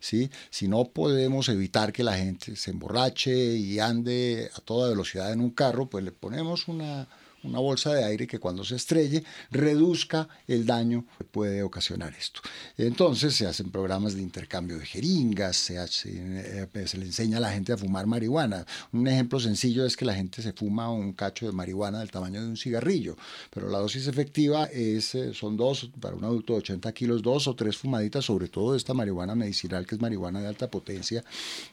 [0.00, 0.30] ¿sí?
[0.50, 5.40] Si no podemos evitar que la gente se emborrache y ande a toda velocidad en
[5.40, 7.08] un carro, pues le ponemos una
[7.44, 12.40] una bolsa de aire que cuando se estrelle reduzca el daño que puede ocasionar esto.
[12.76, 17.52] Entonces se hacen programas de intercambio de jeringas, se, eh, se le enseña a la
[17.52, 18.66] gente a fumar marihuana.
[18.92, 22.40] Un ejemplo sencillo es que la gente se fuma un cacho de marihuana del tamaño
[22.42, 23.16] de un cigarrillo,
[23.50, 27.46] pero la dosis efectiva es, eh, son dos, para un adulto de 80 kilos, dos
[27.46, 31.24] o tres fumaditas, sobre todo esta marihuana medicinal que es marihuana de alta potencia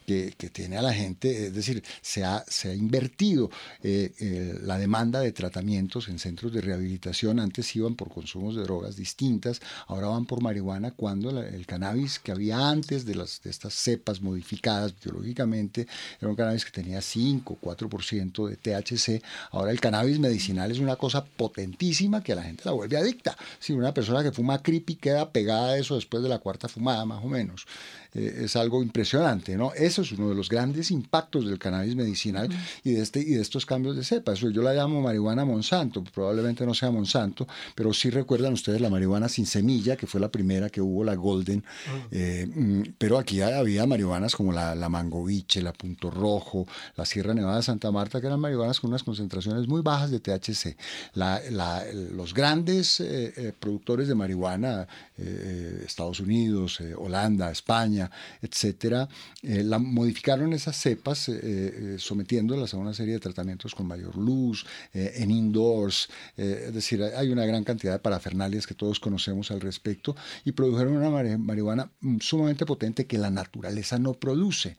[0.06, 3.50] que, que tiene a la gente, es decir, se ha, se ha invertido
[3.82, 7.40] eh, la demanda de tratamiento en centros de rehabilitación.
[7.40, 12.32] Antes iban por consumos de drogas distintas, ahora van por marihuana cuando el cannabis que
[12.32, 15.86] había antes de, las, de estas cepas modificadas biológicamente
[16.20, 19.22] era un cannabis que tenía 5, 4% de THC.
[19.52, 23.36] Ahora el cannabis medicinal es una cosa potentísima que a la gente la vuelve adicta.
[23.58, 27.04] Si una persona que fuma creepy queda pegada a eso después de la cuarta fumada,
[27.04, 27.66] más o menos.
[28.14, 29.72] Eh, es algo impresionante, ¿no?
[29.74, 32.48] Eso es uno de los grandes impactos del cannabis medicinal
[32.82, 34.32] y, de este, y de estos cambios de cepa.
[34.32, 38.90] Eso yo la llamo marihuana Monsanto, probablemente no sea Monsanto, pero sí recuerdan ustedes la
[38.90, 42.08] marihuana sin semilla, que fue la primera que hubo, la Golden, ah.
[42.10, 46.66] eh, mm, pero aquí había marihuanas como la, la Mangoviche, la Punto Rojo,
[46.96, 50.20] la Sierra Nevada de Santa Marta, que eran marihuanas con unas concentraciones muy bajas de
[50.20, 50.76] THC.
[52.12, 54.86] los grandes eh, productores de marihuana,
[55.16, 58.10] Estados Unidos, Holanda, España,
[58.42, 59.08] etcétera,
[59.42, 64.16] eh, la, modificaron esas cepas eh, eh, sometiéndolas a una serie de tratamientos con mayor
[64.16, 69.60] luz, en indoors, es decir, hay una gran cantidad de parafernalias que todos conocemos al
[69.60, 74.76] respecto y produjeron una marihuana sumamente potente que la naturaleza no produce.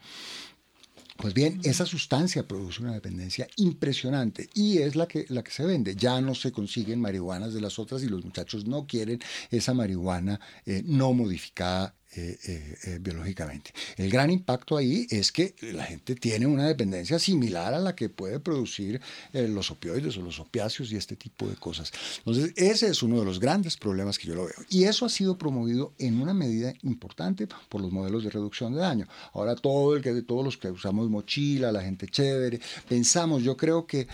[1.18, 5.66] Pues bien, esa sustancia produce una dependencia impresionante y es la que, la que se
[5.66, 5.95] vende.
[5.95, 10.39] Ya no se consiguen marihuanas de las otras y los muchachos no quieren esa marihuana
[10.86, 13.72] no modificada eh, eh, eh, biológicamente.
[13.95, 18.09] El gran impacto ahí es que la gente tiene una dependencia similar a la que
[18.09, 18.99] puede producir
[19.34, 21.91] los opioides o los opiáceos y este tipo de cosas.
[22.18, 24.55] Entonces, ese es uno de los grandes problemas que yo lo veo.
[24.68, 28.80] Y eso ha sido promovido en una medida importante por los modelos de reducción de
[28.80, 29.07] daño.
[29.34, 32.59] Ahora, todo el que, todos los que usamos mochila, la gente chévere,
[32.89, 34.07] pensamos, yo creo que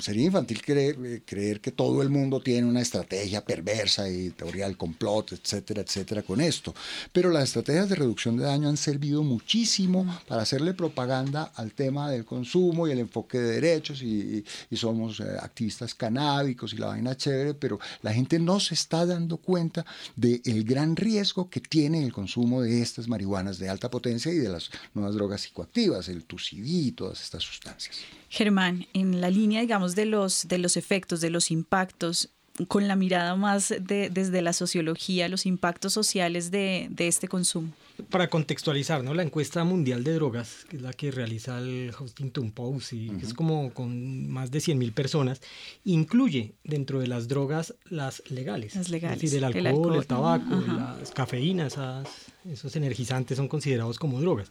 [0.00, 4.78] sería infantil creer, creer que todo el mundo tiene una estrategia perversa y teoría del
[4.78, 6.74] complot, etcétera, etcétera, con esto.
[7.12, 12.08] Pero las estrategias de reducción de daño han servido muchísimo para hacerle propaganda al tema
[12.08, 14.44] del consumo y el enfoque de derechos y,
[14.76, 19.38] somos eh, activistas canábicos y la vaina chévere, pero la gente no se está dando
[19.38, 19.84] cuenta
[20.14, 24.48] del gran riesgo que tiene el consumo de estas marihuanas de alta potencia y de
[24.48, 27.98] las nuevas drogas psicoactivas, el TUCD y todas estas sustancias.
[28.28, 32.30] Germán, en la línea, digamos, de los, de los efectos, de los impactos,
[32.68, 37.72] con la mirada más de, desde la sociología, los impactos sociales de, de este consumo?
[38.10, 39.14] Para contextualizar, ¿no?
[39.14, 43.26] la encuesta mundial de drogas, que es la que realiza el Huffington Post, y que
[43.26, 45.40] es como con más de 100.000 personas,
[45.84, 48.74] incluye dentro de las drogas las legales.
[48.74, 49.16] Las legales.
[49.16, 51.76] Es decir, el alcohol, el, tabaco, las cafeínas,
[52.50, 54.48] esos energizantes son considerados como drogas.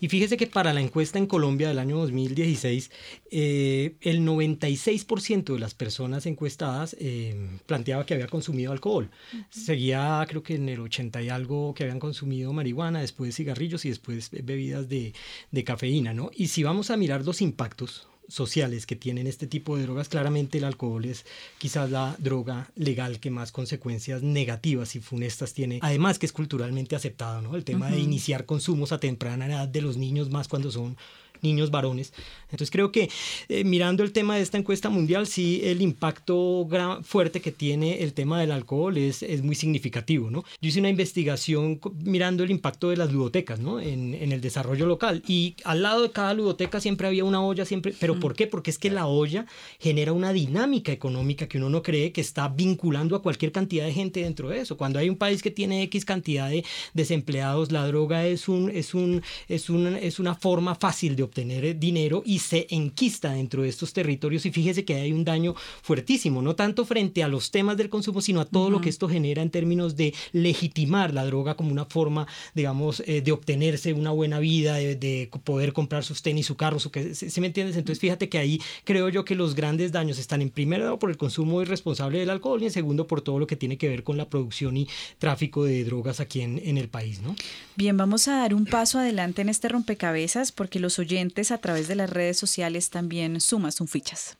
[0.00, 2.90] Y fíjese que para la encuesta en Colombia del año 2016,
[3.30, 9.10] eh, el 96% de las personas encuestadas eh, planteaba que había consumido alcohol.
[9.50, 13.88] Seguía, creo que en el 80 y algo, que habían consumido marihuana, después cigarrillos y
[13.88, 15.14] después bebidas de,
[15.50, 16.30] de cafeína, ¿no?
[16.34, 20.58] Y si vamos a mirar los impactos sociales que tienen este tipo de drogas, claramente
[20.58, 21.26] el alcohol es
[21.58, 26.96] quizás la droga legal que más consecuencias negativas y funestas tiene, además que es culturalmente
[26.96, 27.54] aceptado, ¿no?
[27.54, 30.96] El tema de iniciar consumos a temprana edad de los niños más cuando son
[31.44, 32.12] niños varones.
[32.50, 33.10] Entonces creo que
[33.48, 38.02] eh, mirando el tema de esta encuesta mundial, sí el impacto gran, fuerte que tiene
[38.02, 40.30] el tema del alcohol es, es muy significativo.
[40.30, 40.44] ¿no?
[40.60, 43.80] Yo hice una investigación mirando el impacto de las ludotecas ¿no?
[43.80, 47.64] en, en, el desarrollo local y al lado de cada ludoteca siempre había una olla,
[47.64, 48.46] siempre, pero ¿por qué?
[48.46, 49.46] Porque es que la olla
[49.78, 53.92] genera una dinámica económica que uno no cree que está vinculando a cualquier cantidad de
[53.92, 54.76] gente dentro de eso.
[54.76, 56.64] Cuando hay un país que tiene X cantidad de
[56.94, 61.33] desempleados, la droga es, un, es, un, es, un, es una forma fácil de obtener
[61.36, 65.54] eh, dinero y se enquista dentro de estos territorios y fíjese que hay un daño
[65.82, 69.08] fuertísimo, no tanto frente a los temas del consumo, sino a todo lo que esto
[69.08, 74.10] genera en términos de legitimar la droga como una forma, digamos, eh, de obtenerse una
[74.10, 77.76] buena vida, de, poder comprar sus tenis, su carro, su que, ¿sí, me entiendes?
[77.76, 81.10] Entonces fíjate que ahí creo yo que los grandes daños están en primer lugar por
[81.10, 84.04] el consumo irresponsable del alcohol y en segundo por todo lo que tiene que ver
[84.04, 87.34] con la producción y tráfico de drogas aquí en, en el país, ¿no?
[87.76, 91.13] Bien, vamos a dar un paso adelante en este rompecabezas porque los oyentes
[91.50, 94.36] a través de las redes sociales también suman sus fichas.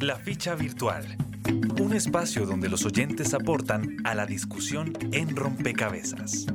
[0.00, 1.04] La ficha virtual.
[1.80, 6.46] Un espacio donde los oyentes aportan a la discusión en rompecabezas.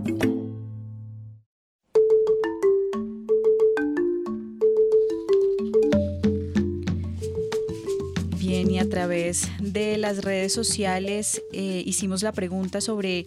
[8.37, 13.25] Bien, y a través de las redes sociales eh, hicimos la pregunta sobre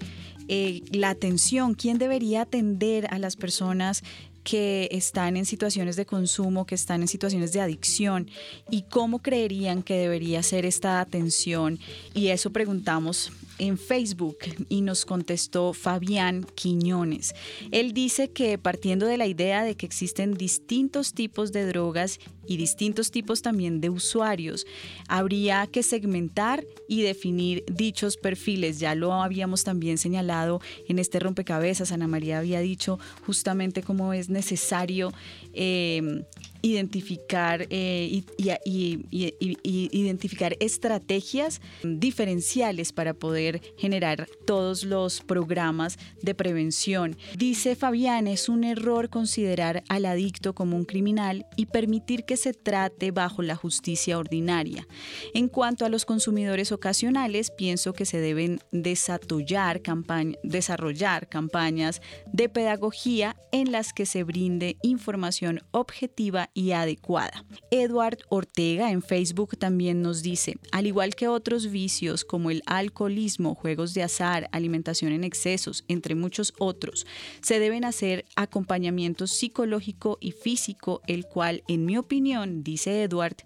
[0.52, 4.02] eh, la atención, quién debería atender a las personas
[4.50, 8.28] que están en situaciones de consumo, que están en situaciones de adicción
[8.68, 11.78] y cómo creerían que debería ser esta atención.
[12.14, 14.38] Y eso preguntamos en Facebook
[14.68, 17.32] y nos contestó Fabián Quiñones.
[17.70, 22.18] Él dice que partiendo de la idea de que existen distintos tipos de drogas
[22.50, 24.66] y distintos tipos también de usuarios,
[25.06, 28.80] habría que segmentar y definir dichos perfiles.
[28.80, 31.92] Ya lo habíamos también señalado en este rompecabezas.
[31.92, 35.12] Ana María había dicho justamente cómo es necesario
[35.52, 36.24] eh,
[36.62, 47.16] identificar eh, y, identificar estrategias diferenciales para poder generar todos los programas de prevención.
[47.36, 52.54] Dice Fabián, es un error considerar al adicto como un criminal y permitir que se
[52.54, 54.86] trate bajo la justicia ordinaria.
[55.34, 62.00] En cuanto a los consumidores ocasionales, pienso que se deben desarrollar, campañas
[62.32, 67.44] de pedagogía en las que se brinde información objetiva y adecuada.
[67.70, 73.54] Edward Ortega en Facebook también nos dice, al igual que otros vicios como el alcoholismo,
[73.54, 77.06] juegos de azar, alimentación en excesos, entre muchos otros,
[77.42, 82.29] se deben hacer acompañamiento psicológico y físico, el cual, en mi opinión,
[82.62, 83.36] dice Edward,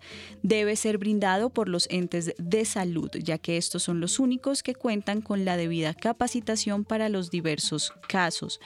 [0.42, 4.74] debe ser brindado por los entes de salud, ya que estos son los únicos que
[4.74, 8.60] cuentan con la debida capacitación para los diversos casos.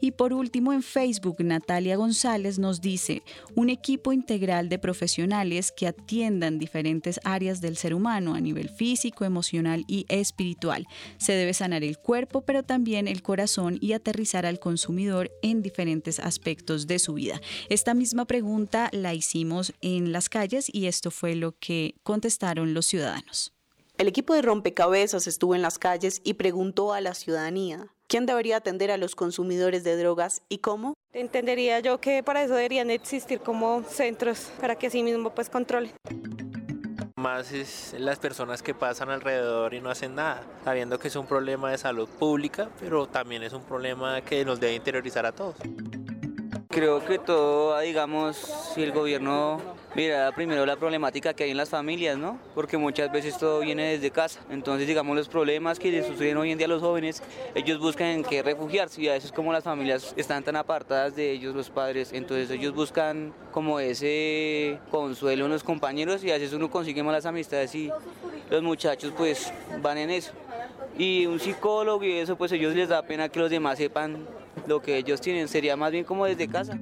[0.00, 3.22] Y por último, en Facebook, Natalia González nos dice,
[3.54, 9.24] un equipo integral de profesionales que atiendan diferentes áreas del ser humano a nivel físico,
[9.24, 10.86] emocional y espiritual.
[11.18, 16.18] Se debe sanar el cuerpo, pero también el corazón y aterrizar al consumidor en diferentes
[16.18, 17.40] aspectos de su vida.
[17.68, 19.47] Esta misma pregunta la hicimos
[19.80, 23.52] en las calles y esto fue lo que contestaron los ciudadanos.
[23.96, 28.58] El equipo de rompecabezas estuvo en las calles y preguntó a la ciudadanía quién debería
[28.58, 30.94] atender a los consumidores de drogas y cómo.
[31.12, 35.92] Entendería yo que para eso deberían existir como centros para que así mismo pues controlen.
[37.16, 41.26] Más es las personas que pasan alrededor y no hacen nada, sabiendo que es un
[41.26, 45.56] problema de salud pública, pero también es un problema que nos debe interiorizar a todos
[46.78, 49.60] Creo que todo, digamos, si el gobierno
[49.96, 52.38] mira primero la problemática que hay en las familias, ¿no?
[52.54, 54.38] Porque muchas veces todo viene desde casa.
[54.48, 57.20] Entonces, digamos, los problemas que les suceden hoy en día a los jóvenes,
[57.56, 61.32] ellos buscan en qué refugiarse y a veces como las familias están tan apartadas de
[61.32, 66.52] ellos, los padres, entonces ellos buscan como ese consuelo en los compañeros y a veces
[66.52, 67.90] uno consigue malas amistades y
[68.50, 69.52] los muchachos pues
[69.82, 70.30] van en eso.
[70.96, 74.28] Y un psicólogo y eso, pues ellos les da pena que los demás sepan
[74.66, 76.78] lo que ellos tienen, sería más bien como desde casa.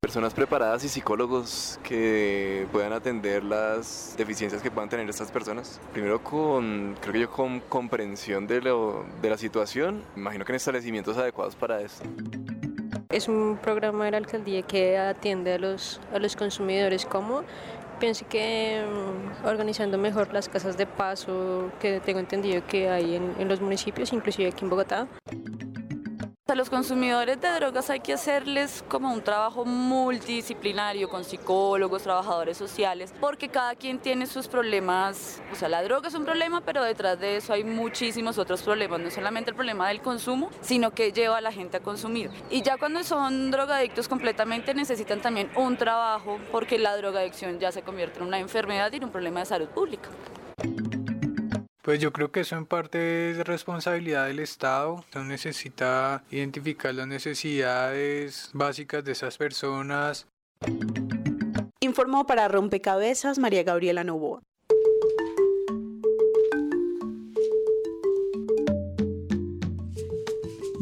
[0.00, 5.80] Personas preparadas y psicólogos que puedan atender las deficiencias que puedan tener estas personas.
[5.92, 10.02] Primero con, creo que yo, con comprensión de, lo, de la situación.
[10.14, 12.04] Imagino que en establecimientos adecuados para esto.
[13.08, 17.44] Es un programa de la alcaldía que atiende a los, a los consumidores como
[17.98, 23.34] pienso que mm, organizando mejor las casas de paso que tengo entendido que hay en,
[23.38, 25.06] en los municipios, inclusive aquí en Bogotá.
[26.54, 32.56] A los consumidores de drogas hay que hacerles como un trabajo multidisciplinario con psicólogos, trabajadores
[32.56, 35.42] sociales, porque cada quien tiene sus problemas.
[35.50, 39.00] O sea, la droga es un problema, pero detrás de eso hay muchísimos otros problemas.
[39.00, 42.30] No solamente el problema del consumo, sino que lleva a la gente a consumir.
[42.50, 47.82] Y ya cuando son drogadictos completamente necesitan también un trabajo, porque la drogadicción ya se
[47.82, 50.08] convierte en una enfermedad y en un problema de salud pública.
[51.84, 55.04] Pues yo creo que eso en parte es responsabilidad del Estado.
[55.14, 60.26] No necesita identificar las necesidades básicas de esas personas.
[61.80, 64.40] Informó para Rompecabezas María Gabriela Novoa.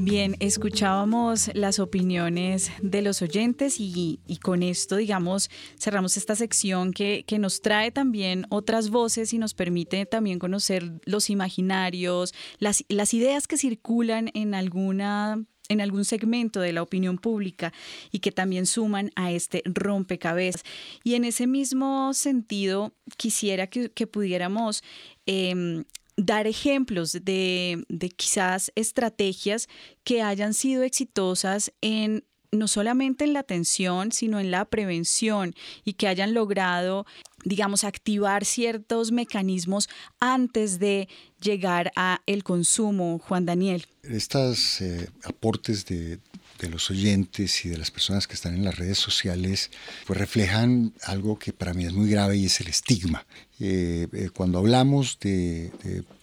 [0.05, 5.49] Bien, escuchábamos las opiniones de los oyentes y, con esto, digamos,
[5.79, 11.31] cerramos esta sección que, nos trae también otras voces y nos permite también conocer los
[11.31, 12.83] imaginarios, las,
[13.15, 17.73] ideas que circulan en alguna en algún segmento de la opinión pública
[18.11, 20.65] y que también suman a este rompecabezas.
[21.05, 24.83] Y en ese mismo sentido, quisiera que, pudiéramos
[25.27, 25.85] eh,
[26.17, 29.69] dar ejemplos de, de quizás estrategias
[30.05, 35.55] que hayan sido exitosas en no solamente en la atención, sino en la prevención
[35.85, 37.07] y que hayan logrado,
[37.45, 39.89] digamos, activar ciertos mecanismos
[40.21, 41.09] antes de
[41.41, 43.87] llegar a el consumo, Juan Daniel.
[44.03, 46.19] Estos eh, aportes de,
[46.59, 49.71] de los oyentes y de las personas que están en las redes sociales,
[50.07, 53.27] pues reflejan algo que para mí es muy grave y es el estigma.
[53.65, 55.71] Eh, eh, cuando hablamos de,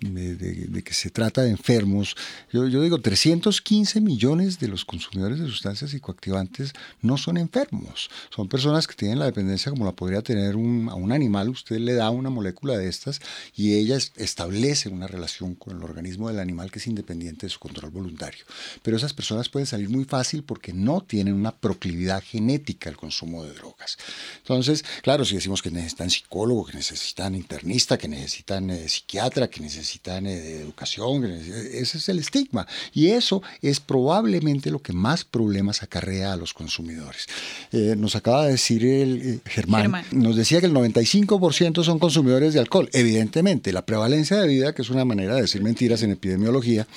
[0.02, 2.18] de, que se trata de enfermos,
[2.52, 8.50] yo, yo, digo 315 millones de los consumidores de sustancias psicoactivantes no son enfermos, son
[8.50, 12.10] personas que tienen la dependencia como la podría tener a un animal, usted le da
[12.10, 13.22] una molécula de estas
[13.56, 17.60] y ella establece una relación con el organismo del animal que es independiente de su
[17.60, 18.44] control voluntario.
[18.84, 23.46] Pero esas personas pueden salir muy fácil porque no tienen una proclividad genética al consumo
[23.46, 23.98] de drogas.
[24.40, 29.62] Entonces, claro, si decimos que necesitan psicólogo, que necesitan internista, que necesitan eh, psiquiatra, que
[29.62, 32.68] necesitan eh, educación, ese es el estigma.
[32.94, 37.28] Y eso es probablemente lo que más problemas acarrea a los consumidores.
[37.72, 42.54] Eh, nos acaba de decir el Germán, Germán, nos decía que el 95% son consumidores
[42.54, 42.90] de alcohol.
[42.94, 46.88] Evidentemente, la prevalencia de vida, que es una manera de decir mentiras en epidemiología,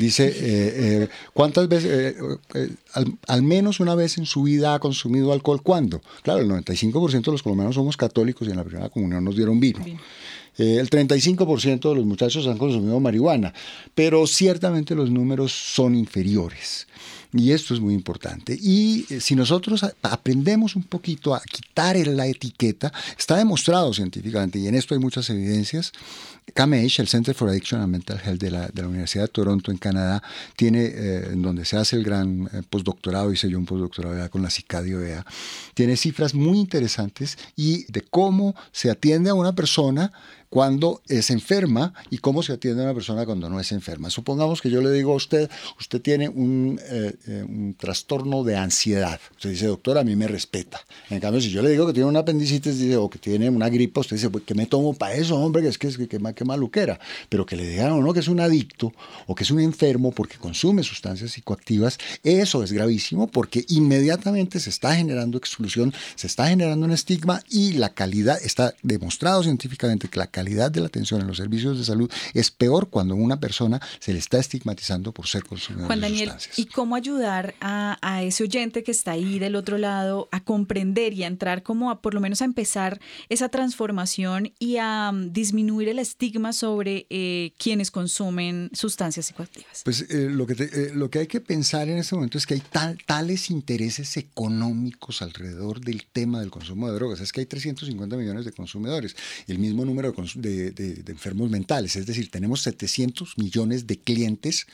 [0.00, 2.16] Dice, ¿cuántas veces,
[2.94, 5.62] al, al, menos una vez en su vida ha consumido alcohol?
[5.62, 6.00] ¿Cuándo?
[6.22, 9.60] Claro, el 95% de los colombianos somos católicos y en la primera comunión nos dieron
[9.60, 9.84] vino.
[10.58, 13.54] Eh, el 35% de los muchachos han consumido marihuana,
[13.94, 16.86] pero ciertamente los números son inferiores.
[17.32, 18.58] Y esto es muy importante.
[18.60, 24.66] Y eh, si nosotros aprendemos un poquito a quitar la etiqueta, está demostrado científicamente, y
[24.66, 25.92] en esto hay muchas evidencias,
[26.54, 30.22] CAMH, el Center for Addiction and Mental Health de la, Universidad de Toronto en Canadá,
[30.56, 34.42] tiene, eh, en donde se hace el gran eh, postdoctorado, hice yo un postdoctorado con
[34.42, 35.00] la CICADIO
[35.74, 40.12] tiene cifras muy interesantes y de cómo se atiende a una persona
[40.50, 44.10] cuando es enferma y cómo se atiende a una persona cuando no es enferma.
[44.10, 45.48] Supongamos que yo le digo a usted,
[45.78, 49.20] usted tiene un, eh, eh, un trastorno de ansiedad.
[49.36, 50.80] Usted dice, doctor, a mí me respeta.
[51.08, 53.68] En cambio, si yo le digo que tiene una apendicitis dice, o que tiene una
[53.68, 55.62] gripa, usted dice, pues, ¿qué me tomo para eso, hombre?
[55.62, 56.98] Que es que, es que, que, que maluquera.
[57.28, 58.92] Pero que le digan o no que es un adicto
[59.28, 64.70] o que es un enfermo porque consume sustancias psicoactivas, eso es gravísimo porque inmediatamente se
[64.70, 70.18] está generando exclusión, se está generando un estigma y la calidad, está demostrado científicamente que
[70.18, 73.38] la calidad calidad de la atención en los servicios de salud es peor cuando una
[73.40, 76.58] persona se le está estigmatizando por ser consumidor Juan de Daniel, sustancias.
[76.58, 81.12] ¿y cómo ayudar a, a ese oyente que está ahí del otro lado a comprender
[81.12, 85.32] y a entrar como a por lo menos a empezar esa transformación y a um,
[85.32, 89.82] disminuir el estigma sobre eh, quienes consumen sustancias psicoactivas?
[89.84, 92.46] Pues eh, lo, que te- eh, lo que hay que pensar en este momento es
[92.46, 97.20] que hay tal- tales intereses económicos alrededor del tema del consumo de drogas.
[97.20, 99.16] Es que hay 350 millones de consumidores,
[99.46, 100.70] el mismo número de, cons- de-
[101.08, 101.96] enfermos mentales.
[101.96, 104.66] Es decir, tenemos 700 millones de clientes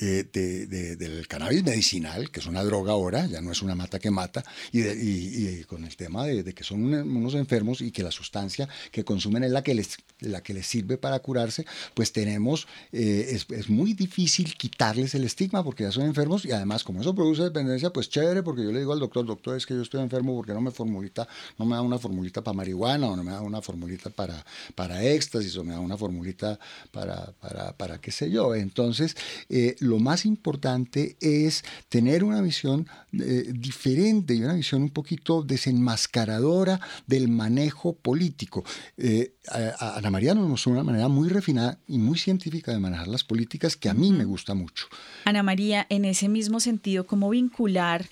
[0.00, 3.74] eh, de- de- del cannabis medicinal, que es una droga ahora, ya no es una
[3.74, 4.42] mata que mata,
[4.72, 8.10] y, de- y- y con el tema de, que son unos enfermos y que la
[8.10, 12.66] sustancia que consumen es la que les, la que les sirve para curarse, pues tenemos,
[12.92, 17.00] eh, es, es muy difícil quitarles el estigma porque ya son enfermos y además como
[17.00, 19.82] eso produce dependencia, pues chévere, porque yo le digo al doctor, doctor, es que yo
[19.82, 21.28] estoy enfermo porque no me formulita,
[21.58, 24.44] no me da una formulita para marihuana o no me da una formulita para,
[24.74, 26.58] para éxtasis o me da una formulita
[26.90, 28.54] para, para, para qué sé yo.
[28.54, 29.16] Entonces,
[29.48, 35.42] eh, lo más importante es tener una visión eh, diferente y una visión un poquito
[35.42, 38.64] desenmascaradora del manejo político.
[38.96, 42.78] Eh, a- a- Ana María nos mostró una manera muy refinada y muy científica de
[42.78, 44.86] manejar las políticas que a mí me gusta mucho.
[45.24, 48.06] Ana María, en ese mismo sentido, ¿cómo vincular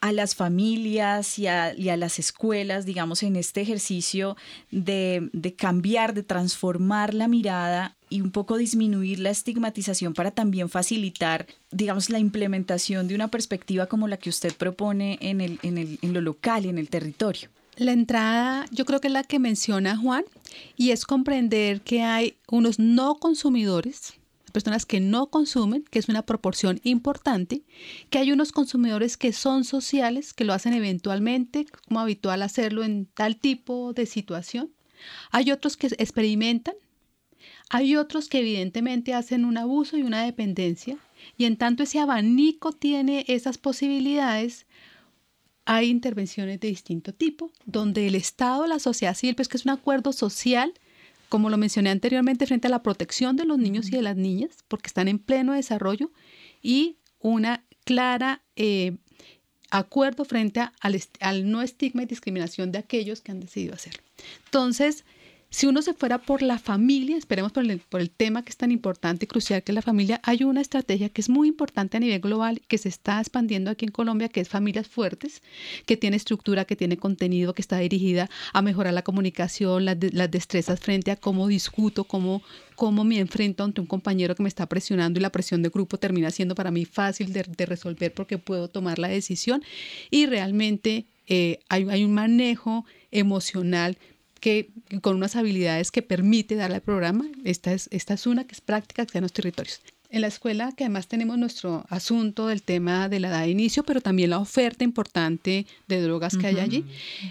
[0.00, 4.36] a las familias y a, y a las escuelas, digamos, en este ejercicio
[4.70, 10.68] de, de cambiar, de transformar la mirada y un poco disminuir la estigmatización para también
[10.68, 15.78] facilitar, digamos, la implementación de una perspectiva como la que usted propone en, el, en,
[15.78, 17.48] el, en lo local y en el territorio?
[17.76, 20.24] La entrada, yo creo que es la que menciona Juan,
[20.76, 24.14] y es comprender que hay unos no consumidores,
[24.52, 27.62] personas que no consumen, que es una proporción importante,
[28.10, 33.06] que hay unos consumidores que son sociales, que lo hacen eventualmente, como habitual hacerlo en
[33.06, 34.70] tal tipo de situación.
[35.32, 36.76] Hay otros que experimentan,
[37.76, 40.96] hay otros que evidentemente hacen un abuso y una dependencia,
[41.36, 44.66] y en tanto ese abanico tiene esas posibilidades,
[45.64, 49.72] hay intervenciones de distinto tipo, donde el Estado, la sociedad civil, pues que es un
[49.72, 50.72] acuerdo social,
[51.28, 54.50] como lo mencioné anteriormente, frente a la protección de los niños y de las niñas,
[54.68, 56.12] porque están en pleno desarrollo,
[56.62, 58.98] y una clara eh,
[59.70, 64.02] acuerdo frente a- al, al no estigma y discriminación de aquellos que han decidido hacerlo.
[64.44, 65.04] Entonces,
[65.54, 69.24] si uno se fuera por la familia, esperemos por el, tema que es tan importante
[69.24, 72.20] y crucial que es la familia, hay una estrategia que es muy importante a nivel
[72.20, 75.42] global que se está expandiendo aquí en Colombia, que es Familias Fuertes,
[75.86, 80.10] que tiene estructura, que tiene contenido, que está dirigida a mejorar la comunicación, las, de-
[80.10, 82.42] las destrezas frente a cómo discuto, cómo,
[82.74, 85.98] cómo me enfrento ante un compañero que me está presionando y la presión de grupo
[85.98, 89.62] termina siendo para mí fácil de, de resolver porque puedo tomar la decisión.
[90.10, 93.96] Y realmente eh, hay, hay un manejo emocional
[94.44, 94.68] que
[95.00, 97.24] con unas habilidades que permite darle al programa.
[97.44, 99.80] Esta es, esta es una que es práctica que en los territorios.
[100.14, 103.82] En la escuela, que además tenemos nuestro asunto del tema de la edad de inicio,
[103.82, 106.62] pero también la oferta importante de drogas que hay Ujú.
[106.62, 106.84] allí.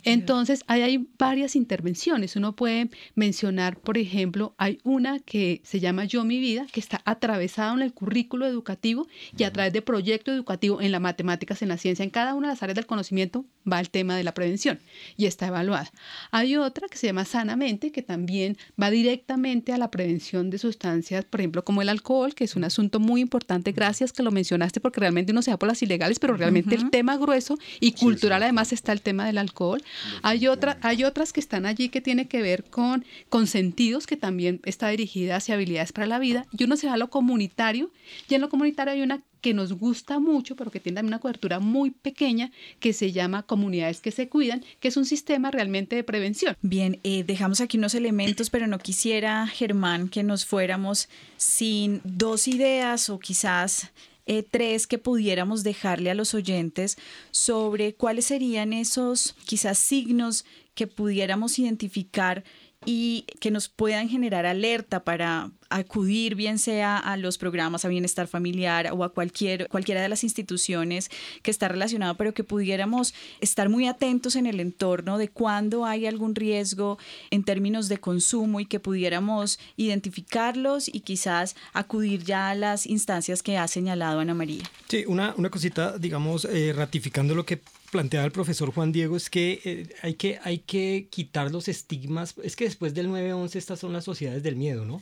[0.04, 2.36] Entonces, ahí hay varias intervenciones.
[2.36, 7.02] Uno puede mencionar, por ejemplo, hay una que se llama Yo Mi Vida, que está
[7.06, 9.08] atravesada en el currículo educativo
[9.38, 12.50] y a través de proyecto educativo en las matemáticas, en la ciencia, en cada una
[12.50, 14.82] de las áreas del conocimiento va el tema de la prevención
[15.16, 15.90] y está evaluada.
[16.32, 21.24] Hay otra que se llama Sanamente, que también va directamente a la prevención de sustancias,
[21.24, 23.72] por ejemplo, como el alcohol, que es un asunto muy importante.
[23.72, 26.90] Gracias que lo mencionaste, porque realmente uno se va por las ilegales, pero realmente el
[26.90, 29.82] tema grueso y cultural además está el tema del alcohol.
[30.22, 34.18] Hay, otra, hay otras que están allí que tiene que ver con, con sentidos, que
[34.18, 36.46] también está dirigida hacia habilidades para la vida.
[36.58, 37.92] Y uno se va a lo comunitario,
[38.30, 41.20] y en lo comunitario hay una que nos gusta mucho, pero que tiene también una
[41.20, 45.98] cobertura muy pequeña, que se llama Comunidades que se cuidan, que es un sistema realmente
[45.98, 46.56] de prevención.
[46.62, 52.48] Bien, eh, dejamos aquí unos elementos, pero no quisiera, Germán, que nos fuéramos sin dos
[52.48, 53.92] ideas o quizás
[54.26, 56.98] eh, tres que pudiéramos dejarle a los oyentes
[57.32, 62.46] sobre cuáles serían esos quizás signos que pudiéramos identificar
[62.86, 68.28] y que nos puedan generar alerta para acudir bien sea a los programas a bienestar
[68.28, 71.10] familiar o a cualquier cualquiera de las instituciones
[71.42, 76.06] que está relacionado, pero que pudiéramos estar muy atentos en el entorno de cuando hay
[76.06, 77.00] algún riesgo
[77.32, 83.42] en términos de consumo y que pudiéramos identificarlos y quizás acudir ya a las instancias
[83.42, 84.64] que ha señalado Ana María.
[84.88, 87.62] Sí, una, una cosita, digamos, eh, ratificando lo que
[87.94, 92.34] planteaba el profesor Juan Diego, es que, eh, hay que hay que quitar los estigmas.
[92.44, 95.02] Es que después del 9-11 estas son las sociedades del miedo, ¿no?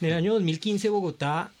[0.00, 1.52] En el año 2015 Bogotá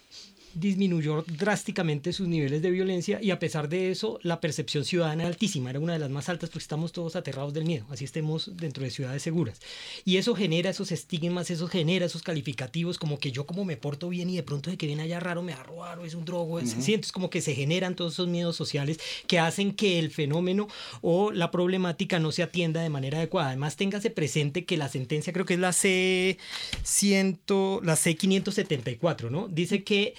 [0.54, 5.30] disminuyó drásticamente sus niveles de violencia y a pesar de eso la percepción ciudadana era
[5.30, 8.56] altísima, era una de las más altas porque estamos todos aterrados del miedo, así estemos
[8.56, 9.60] dentro de ciudades seguras.
[10.04, 14.08] Y eso genera esos estigmas, eso genera esos calificativos como que yo como me porto
[14.08, 16.14] bien y de pronto de que viene allá raro me va a robar o es
[16.14, 19.98] un drogo, uh es como que se generan todos esos miedos sociales que hacen que
[19.98, 20.68] el fenómeno
[21.00, 23.48] o la problemática no se atienda de manera adecuada.
[23.48, 26.38] Además, téngase presente que la sentencia creo que es la C
[26.82, 27.40] 100,
[27.82, 29.48] la C 574, ¿no?
[29.48, 30.14] Dice que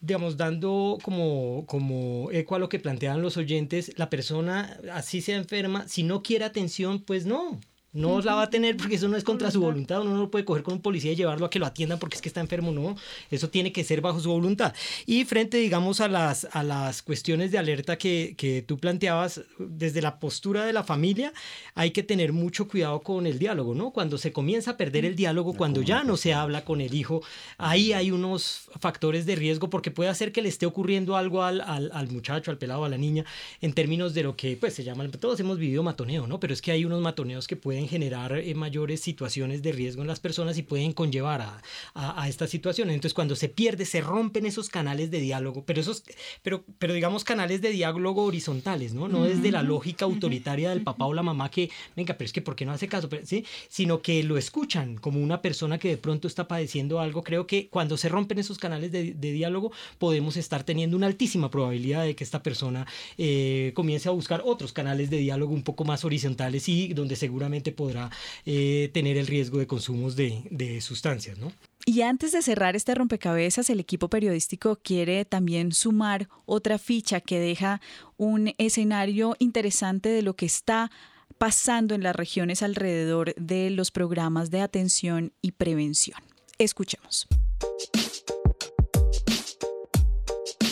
[0.00, 5.36] digamos, dando como, como eco a lo que plantean los oyentes, la persona así sea
[5.36, 7.60] enferma, si no quiere atención, pues no,
[7.92, 10.00] no la va a tener porque eso no es contra su voluntad.
[10.02, 12.16] Uno no lo puede coger con un policía y llevarlo a que lo atiendan porque
[12.16, 12.70] es que está enfermo.
[12.72, 12.96] No,
[13.30, 14.74] eso tiene que ser bajo su voluntad.
[15.06, 20.02] Y frente, digamos, a las, a las cuestiones de alerta que, que tú planteabas, desde
[20.02, 21.32] la postura de la familia,
[21.74, 23.90] hay que tener mucho cuidado con el diálogo, ¿no?
[23.90, 27.22] Cuando se comienza a perder el diálogo, cuando ya no se habla con el hijo,
[27.58, 31.60] ahí hay unos factores de riesgo porque puede hacer que le esté ocurriendo algo al,
[31.60, 33.24] al, al muchacho, al pelado, a la niña,
[33.60, 36.38] en términos de lo que pues se llama, todos hemos vivido matoneo, ¿no?
[36.38, 40.08] Pero es que hay unos matoneos que pueden generar eh, mayores situaciones de riesgo en
[40.08, 41.62] las personas y pueden conllevar a,
[41.94, 42.94] a, estas situaciones.
[42.94, 46.04] Entonces, cuando se pierde, se rompen esos canales de diálogo, pero esos,
[46.42, 49.08] pero, pero digamos canales de diálogo horizontales, ¿no?
[49.08, 52.42] No desde la lógica autoritaria del papá o la mamá que, venga, pero es que
[52.42, 53.08] ¿por qué no hace caso?
[53.24, 53.44] ¿sí?
[53.68, 57.22] Sino que lo escuchan como una persona que de pronto está padeciendo algo.
[57.22, 61.50] Creo que cuando se rompen esos canales de, de diálogo, podemos estar teniendo una altísima
[61.50, 62.86] probabilidad de que esta persona
[63.18, 67.69] eh, comience a buscar otros canales de diálogo un poco más horizontales y donde seguramente
[67.72, 68.10] podrá
[68.46, 71.52] eh, tener el riesgo de consumos de, de sustancias, ¿no?
[71.86, 77.40] Y antes de cerrar este rompecabezas, el equipo periodístico quiere también sumar otra ficha que
[77.40, 77.80] deja
[78.16, 80.90] un escenario interesante de lo que está
[81.38, 86.18] pasando en las regiones alrededor de los programas de atención y prevención.
[86.58, 87.26] Escuchemos.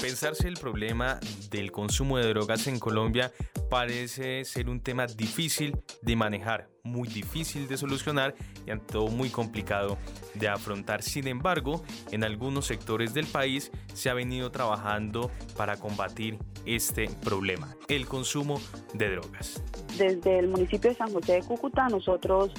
[0.03, 1.19] Pensarse el problema
[1.51, 3.33] del consumo de drogas en Colombia
[3.69, 8.34] parece ser un tema difícil de manejar, muy difícil de solucionar
[8.66, 9.99] y ante todo muy complicado
[10.34, 11.03] de afrontar.
[11.03, 17.76] Sin embargo, en algunos sectores del país se ha venido trabajando para combatir este problema,
[17.89, 18.61] el consumo
[18.95, 19.62] de drogas.
[19.97, 22.53] Desde el municipio de San José de Cúcuta nosotros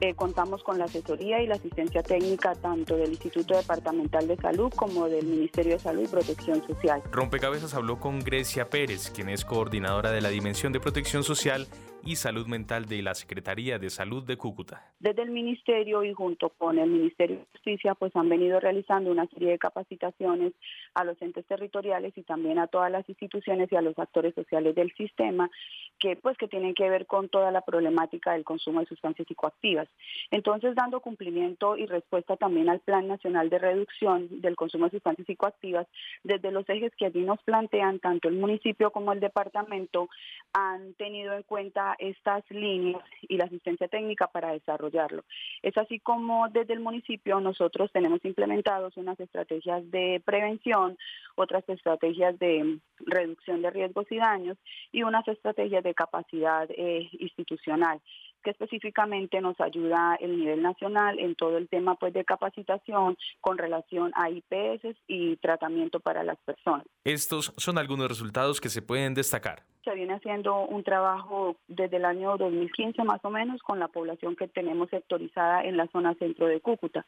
[0.00, 4.72] eh, contamos con la asesoría y la asistencia técnica tanto del Instituto Departamental de Salud
[4.74, 7.02] como del Ministerio de Salud y Protección Social.
[7.10, 11.66] Rompecabezas habló con Grecia Pérez, quien es coordinadora de la Dimensión de Protección Social
[12.06, 14.92] y Salud Mental de la Secretaría de Salud de Cúcuta.
[15.00, 19.26] Desde el Ministerio y junto con el Ministerio de Justicia, pues han venido realizando una
[19.26, 20.52] serie de capacitaciones
[20.94, 24.76] a los entes territoriales y también a todas las instituciones y a los actores sociales
[24.76, 25.50] del sistema
[25.98, 29.88] que pues que tienen que ver con toda la problemática del consumo de sustancias psicoactivas.
[30.30, 35.26] Entonces, dando cumplimiento y respuesta también al Plan Nacional de Reducción del Consumo de Sustancias
[35.26, 35.88] Psicoactivas,
[36.22, 40.08] desde los ejes que allí nos plantean tanto el municipio como el departamento
[40.52, 45.24] han tenido en cuenta estas líneas y la asistencia técnica para desarrollarlo.
[45.62, 50.96] Es así como desde el municipio nosotros tenemos implementados unas estrategias de prevención,
[51.34, 54.58] otras estrategias de reducción de riesgos y daños
[54.92, 58.00] y unas estrategias de capacidad eh, institucional
[58.42, 63.58] que específicamente nos ayuda el nivel nacional en todo el tema pues de capacitación con
[63.58, 66.86] relación a IPS y tratamiento para las personas.
[67.04, 69.62] Estos son algunos resultados que se pueden destacar.
[69.84, 74.34] Se viene haciendo un trabajo desde el año 2015 más o menos con la población
[74.34, 77.06] que tenemos sectorizada en la zona centro de Cúcuta.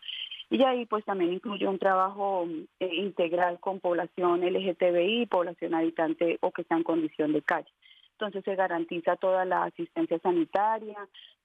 [0.50, 2.46] Y ahí pues también incluye un trabajo
[2.78, 7.70] eh, integral con población LGTBI, población habitante o que está en condición de calle.
[8.18, 10.96] Entonces se garantiza toda la asistencia sanitaria,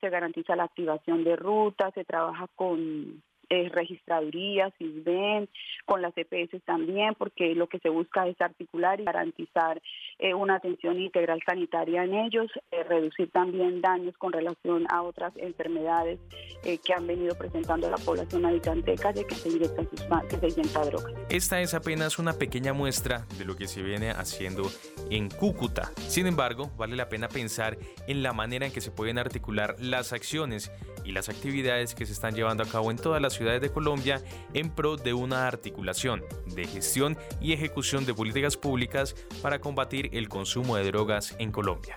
[0.02, 5.48] se garantiza la activación de rutas, se trabaja con eh, registradurías, ven
[5.86, 9.80] con las EPS también, porque lo que se busca es articular y garantizar
[10.20, 15.34] eh, una atención integral sanitaria en ellos, eh, reducir también daños con relación a otras
[15.38, 16.20] enfermedades
[16.64, 19.84] eh, que han venido presentando la población habitante de calle que se inyecta,
[20.30, 21.12] que se inyecta droga.
[21.30, 24.64] Esta es apenas una pequeña muestra de lo que se viene haciendo
[25.10, 25.92] en Cúcuta.
[25.98, 30.14] Sin embargo, vale la pena pensar en la manera en que se pueden articular las
[30.14, 30.72] acciones
[31.06, 34.22] y las actividades que se están llevando a cabo en todas las ciudades de Colombia
[34.54, 36.24] en pro de una articulación
[36.56, 41.96] de gestión y ejecución de políticas públicas para combatir el consumo de drogas en Colombia.